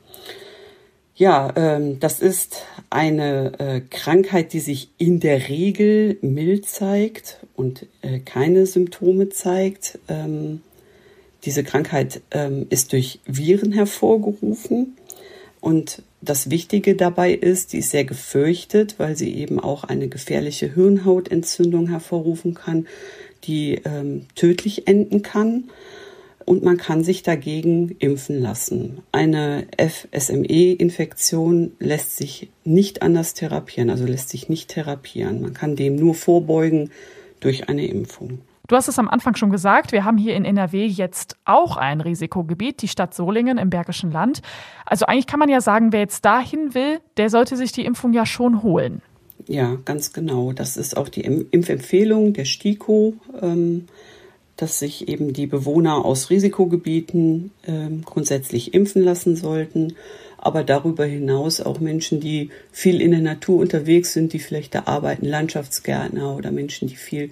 Ja, 1.16 1.52
ähm, 1.56 2.00
das 2.00 2.20
ist 2.20 2.68
eine 2.92 3.58
äh, 3.58 3.82
Krankheit, 3.82 4.54
die 4.54 4.60
sich 4.60 4.92
in 5.00 5.20
der 5.20 5.50
Regel 5.50 6.20
mild 6.22 6.68
zeigt 6.68 7.40
und 7.56 7.88
äh, 8.04 8.20
keine 8.20 8.68
Symptome 8.68 9.30
zeigt. 9.30 9.98
Ähm, 10.08 10.62
diese 11.46 11.64
Krankheit 11.64 12.22
ähm, 12.32 12.68
ist 12.70 12.94
durch 12.94 13.20
Viren 13.26 13.72
hervorgerufen 13.72 14.96
und 15.64 16.04
das 16.20 16.50
Wichtige 16.50 16.96
dabei 16.96 17.32
ist, 17.34 17.72
die 17.72 17.78
ist 17.78 17.92
sehr 17.92 18.04
gefürchtet, 18.04 18.96
weil 18.98 19.16
sie 19.16 19.34
eben 19.34 19.62
auch 19.62 19.86
eine 19.86 20.10
gefährliche 20.10 20.74
Hirnhautentzündung 20.74 21.88
hervorrufen 21.90 22.54
kann, 22.54 22.86
die 23.46 23.82
ähm, 23.86 24.26
tödlich 24.36 24.88
enden 24.90 25.22
kann. 25.22 25.70
Und 26.46 26.64
man 26.64 26.76
kann 26.76 27.06
sich 27.06 27.24
dagegen 27.24 27.96
impfen 28.00 28.42
lassen. 28.42 29.04
Eine 29.14 29.68
FSME-Infektion 29.78 31.72
lässt 31.80 32.18
sich 32.18 32.50
nicht 32.66 33.02
anders 33.02 33.34
therapieren, 33.34 33.90
also 33.90 34.06
lässt 34.06 34.28
sich 34.28 34.50
nicht 34.50 34.68
therapieren. 34.70 35.42
Man 35.42 35.54
kann 35.54 35.78
dem 35.78 35.96
nur 35.96 36.14
vorbeugen 36.14 36.92
durch 37.40 37.70
eine 37.70 37.88
Impfung. 37.88 38.40
Du 38.74 38.78
hast 38.78 38.88
es 38.88 38.98
am 38.98 39.08
Anfang 39.08 39.36
schon 39.36 39.52
gesagt, 39.52 39.92
wir 39.92 40.04
haben 40.04 40.18
hier 40.18 40.34
in 40.34 40.46
NRW 40.46 40.88
jetzt 40.88 41.38
auch 41.46 41.78
ein 41.78 42.02
Risikogebiet, 42.02 42.82
die 42.82 42.88
Stadt 42.88 43.14
Solingen 43.14 43.60
im 43.60 43.70
Bergischen 43.70 44.12
Land. 44.12 44.42
Also 44.84 45.06
eigentlich 45.06 45.28
kann 45.28 45.38
man 45.40 45.48
ja 45.48 45.62
sagen, 45.62 45.94
wer 45.94 46.00
jetzt 46.00 46.26
dahin 46.26 46.74
will, 46.74 47.00
der 47.18 47.30
sollte 47.30 47.56
sich 47.56 47.72
die 47.72 47.86
Impfung 47.86 48.14
ja 48.14 48.26
schon 48.26 48.64
holen. 48.64 49.04
Ja, 49.48 49.78
ganz 49.86 50.12
genau. 50.12 50.54
Das 50.54 50.76
ist 50.76 50.98
auch 50.98 51.10
die 51.10 51.22
Impfempfehlung 51.22 52.34
der 52.34 52.46
STIKO, 52.46 53.14
ähm, 53.44 53.86
dass 54.58 54.80
sich 54.80 55.08
eben 55.08 55.34
die 55.34 55.46
Bewohner 55.46 56.04
aus 56.04 56.32
Risikogebieten 56.32 57.52
ähm, 57.68 58.02
grundsätzlich 58.04 58.74
impfen 58.74 59.04
lassen 59.04 59.36
sollten. 59.36 59.94
Aber 60.40 60.64
darüber 60.64 61.06
hinaus 61.06 61.62
auch 61.62 61.80
Menschen, 61.80 62.20
die 62.20 62.50
viel 62.72 63.02
in 63.02 63.12
der 63.12 63.22
Natur 63.22 63.60
unterwegs 63.60 64.14
sind, 64.14 64.34
die 64.34 64.40
vielleicht 64.40 64.74
da 64.74 64.86
arbeiten, 64.86 65.28
Landschaftsgärtner 65.28 66.36
oder 66.36 66.52
Menschen, 66.52 66.88
die 66.88 66.96
viel 66.96 67.30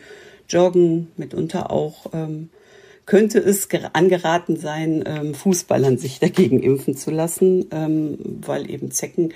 Joggen, 0.51 1.07
mitunter 1.17 1.71
auch 1.71 2.07
ähm, 2.13 2.49
könnte 3.05 3.39
es 3.39 3.67
angeraten 3.93 4.57
sein, 4.57 5.03
ähm, 5.05 5.33
Fußballern 5.33 5.97
sich 5.97 6.19
dagegen 6.19 6.61
impfen 6.61 6.95
zu 6.95 7.11
lassen, 7.11 7.65
ähm, 7.71 8.17
weil 8.41 8.69
eben 8.69 8.91
Zecken 8.91 9.33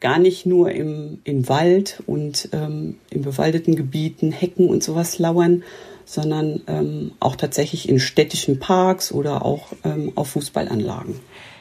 gar 0.00 0.18
nicht 0.18 0.46
nur 0.46 0.70
im, 0.70 1.18
im 1.24 1.48
Wald 1.48 2.02
und 2.06 2.50
ähm, 2.52 2.96
in 3.10 3.22
bewaldeten 3.22 3.74
Gebieten, 3.74 4.30
Hecken 4.30 4.68
und 4.68 4.82
sowas 4.82 5.18
lauern, 5.18 5.64
sondern 6.04 6.62
ähm, 6.68 7.12
auch 7.20 7.36
tatsächlich 7.36 7.88
in 7.88 7.98
städtischen 7.98 8.60
Parks 8.60 9.12
oder 9.12 9.44
auch 9.44 9.72
ähm, 9.84 10.12
auf 10.14 10.28
Fußballanlagen. 10.30 11.16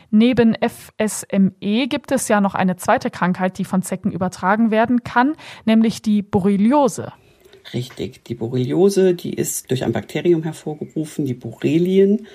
Neben 0.10 0.56
FSME 0.56 1.88
gibt 1.88 2.12
es 2.12 2.30
ja 2.30 2.40
noch 2.40 2.56
eine 2.56 2.78
zweite 2.78 3.10
Krankheit, 3.10 3.58
die 3.58 3.66
von 3.66 3.82
Zecken 3.82 4.12
übertragen 4.12 4.72
werden 4.72 5.04
kann, 5.04 5.34
nämlich 5.66 6.02
die 6.02 6.22
Borreliose. 6.22 7.12
Richtig. 7.74 8.24
Die 8.26 8.36
Borreliose, 8.36 9.14
die 9.14 9.34
ist 9.34 9.70
durch 9.72 9.84
ein 9.84 9.92
Bakterium 9.92 10.44
hervorgerufen, 10.44 11.26
die 11.26 11.34
Borrelien. 11.34 12.28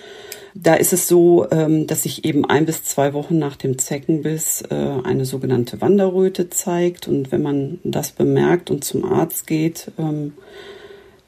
Da 0.55 0.75
ist 0.75 0.93
es 0.93 1.09
so, 1.09 1.51
ähm, 1.51 1.87
dass 1.87 2.03
sich 2.03 2.25
eben 2.25 2.45
ein 2.45 2.67
bis 2.67 2.85
zwei 2.85 3.15
Wochen 3.15 3.39
nach 3.39 3.57
dem 3.57 3.79
Zeckenbiss 3.79 4.63
äh, 4.71 4.75
eine 4.75 5.25
sogenannte 5.25 5.81
Wanderröte 5.81 6.51
zeigt. 6.51 7.09
Und 7.09 7.33
wenn 7.33 7.43
man 7.43 7.79
das 7.83 8.13
bemerkt 8.13 8.71
und 8.71 8.85
zum 8.85 9.05
Arzt 9.05 9.47
geht, 9.47 9.91
ähm, 9.99 10.35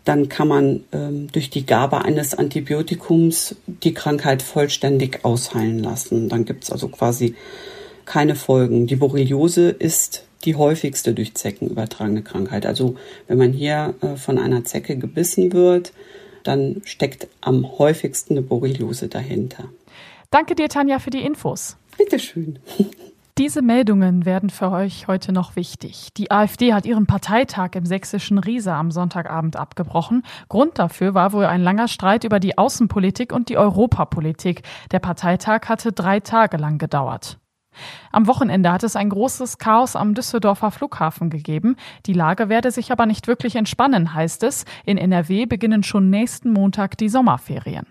dann 0.05 0.29
kann 0.29 0.49
man 0.49 0.85
ähm, 0.93 1.29
durch 1.33 1.49
die 1.49 1.65
Gabe 1.65 2.05
eines 2.05 2.35
Antibiotikums 2.35 3.57
die 3.67 3.95
Krankheit 3.95 4.43
vollständig 4.43 5.25
ausheilen 5.25 5.79
lassen. 5.79 6.29
Dann 6.29 6.45
gibt 6.45 6.65
es 6.65 6.71
also 6.71 6.89
quasi 6.89 7.35
keine 8.05 8.35
Folgen. 8.35 8.87
Die 8.87 8.97
Borreliose 8.97 9.71
ist 9.71 10.27
die 10.45 10.57
häufigste 10.57 11.15
durch 11.15 11.35
Zecken 11.35 11.69
übertragene 11.69 12.23
Krankheit. 12.23 12.67
Also 12.67 12.97
wenn 13.27 13.39
man 13.39 13.53
hier 13.53 13.95
äh, 14.01 14.17
von 14.17 14.39
einer 14.39 14.65
Zecke 14.65 14.97
gebissen 14.97 15.53
wird, 15.53 15.93
dann 16.43 16.83
steckt 16.85 17.29
am 17.41 17.79
häufigsten 17.79 18.35
eine 18.35 18.43
Borreliose 18.43 19.09
dahinter. 19.09 19.65
Danke 20.31 20.55
dir, 20.55 20.69
Tanja, 20.69 20.99
für 20.99 21.11
die 21.11 21.25
Infos. 21.25 21.77
Bitteschön. 21.97 22.59
Diese 23.37 23.63
Meldungen 23.63 24.27
werden 24.27 24.49
für 24.49 24.71
euch 24.71 25.09
heute 25.09 25.33
noch 25.33 25.57
wichtig. 25.57 26.11
Die 26.17 26.31
AfD 26.31 26.73
hat 26.73 26.87
ihren 26.87 27.07
Parteitag 27.07 27.71
im 27.75 27.85
sächsischen 27.85 28.39
Riesa 28.39 28.79
am 28.79 28.93
Sonntagabend 28.93 29.57
abgebrochen. 29.57 30.23
Grund 30.49 30.79
dafür 30.79 31.15
war 31.15 31.33
wohl 31.33 31.45
ein 31.45 31.61
langer 31.61 31.89
Streit 31.89 32.23
über 32.23 32.39
die 32.39 32.57
Außenpolitik 32.57 33.33
und 33.33 33.49
die 33.49 33.59
Europapolitik. 33.59 34.63
Der 34.93 35.01
Parteitag 35.01 35.63
hatte 35.69 35.91
drei 35.91 36.21
Tage 36.21 36.59
lang 36.59 36.79
gedauert. 36.79 37.39
Am 38.13 38.27
Wochenende 38.27 38.71
hat 38.73 38.83
es 38.83 38.97
ein 38.97 39.09
großes 39.11 39.59
Chaos 39.59 39.97
am 39.97 40.15
Düsseldorfer 40.15 40.71
Flughafen 40.71 41.31
gegeben. 41.31 41.77
Die 42.07 42.13
Lage 42.13 42.49
werde 42.49 42.71
sich 42.71 42.93
aber 42.93 43.07
nicht 43.07 43.27
wirklich 43.27 43.57
entspannen, 43.57 44.15
heißt 44.15 44.43
es. 44.43 44.65
In 44.85 44.99
NRW 44.99 45.47
beginnen 45.47 45.83
schon 45.83 46.11
nächsten 46.11 46.53
Montag 46.53 46.97
die 46.99 47.09
Sommerferien. 47.09 47.87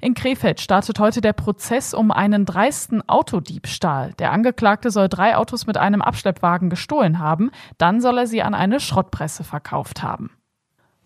In 0.00 0.14
Krefeld 0.14 0.60
startet 0.60 0.98
heute 0.98 1.20
der 1.20 1.32
Prozess 1.32 1.94
um 1.94 2.10
einen 2.10 2.44
dreisten 2.44 3.08
Autodiebstahl. 3.08 4.12
Der 4.18 4.32
Angeklagte 4.32 4.90
soll 4.90 5.08
drei 5.08 5.36
Autos 5.36 5.66
mit 5.66 5.76
einem 5.76 6.02
Abschleppwagen 6.02 6.68
gestohlen 6.68 7.18
haben, 7.18 7.50
dann 7.78 8.00
soll 8.00 8.18
er 8.18 8.26
sie 8.26 8.42
an 8.42 8.54
eine 8.54 8.80
Schrottpresse 8.80 9.44
verkauft 9.44 10.02
haben. 10.02 10.30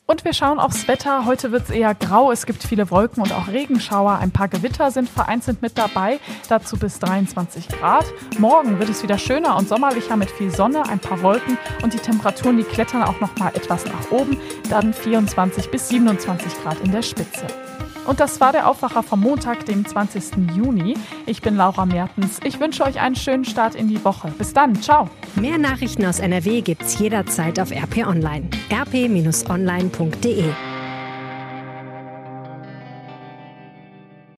Und 0.08 0.24
wir 0.24 0.32
schauen 0.32 0.60
aufs 0.60 0.86
Wetter. 0.86 1.24
Heute 1.24 1.50
wird 1.50 1.64
es 1.64 1.70
eher 1.70 1.92
grau. 1.92 2.30
Es 2.30 2.46
gibt 2.46 2.62
viele 2.62 2.92
Wolken 2.92 3.24
und 3.24 3.32
auch 3.32 3.48
Regenschauer. 3.48 4.18
Ein 4.18 4.30
paar 4.30 4.46
Gewitter 4.46 4.92
sind 4.92 5.08
vereinzelt 5.08 5.62
mit 5.62 5.76
dabei. 5.76 6.20
Dazu 6.48 6.76
bis 6.76 7.00
23 7.00 7.68
Grad. 7.68 8.04
Morgen 8.38 8.78
wird 8.78 8.88
es 8.88 9.02
wieder 9.02 9.18
schöner 9.18 9.56
und 9.56 9.68
sommerlicher 9.68 10.16
mit 10.16 10.30
viel 10.30 10.52
Sonne, 10.52 10.88
ein 10.88 11.00
paar 11.00 11.22
Wolken 11.22 11.58
und 11.82 11.92
die 11.92 11.98
Temperaturen, 11.98 12.56
die 12.56 12.62
klettern 12.62 13.02
auch 13.02 13.20
noch 13.20 13.36
mal 13.36 13.48
etwas 13.48 13.84
nach 13.84 14.12
oben. 14.12 14.38
Dann 14.70 14.94
24 14.94 15.72
bis 15.72 15.88
27 15.88 16.62
Grad 16.62 16.78
in 16.84 16.92
der 16.92 17.02
Spitze. 17.02 17.46
Und 18.06 18.20
das 18.20 18.40
war 18.40 18.52
der 18.52 18.68
Aufwacher 18.68 19.02
vom 19.02 19.20
Montag, 19.20 19.66
dem 19.66 19.84
20. 19.84 20.54
Juni. 20.54 20.94
Ich 21.26 21.42
bin 21.42 21.56
Laura 21.56 21.86
Mertens. 21.86 22.40
Ich 22.44 22.60
wünsche 22.60 22.84
euch 22.84 23.00
einen 23.00 23.16
schönen 23.16 23.44
Start 23.44 23.74
in 23.74 23.88
die 23.88 24.04
Woche. 24.04 24.28
Bis 24.38 24.52
dann. 24.52 24.80
Ciao. 24.80 25.08
Mehr 25.34 25.58
Nachrichten 25.58 26.04
aus 26.06 26.20
NRW 26.20 26.60
gibt's 26.60 26.98
jederzeit 26.98 27.58
auf 27.58 27.70
RP 27.70 28.06
Online. 28.06 28.48
rp-online.de 28.70 30.44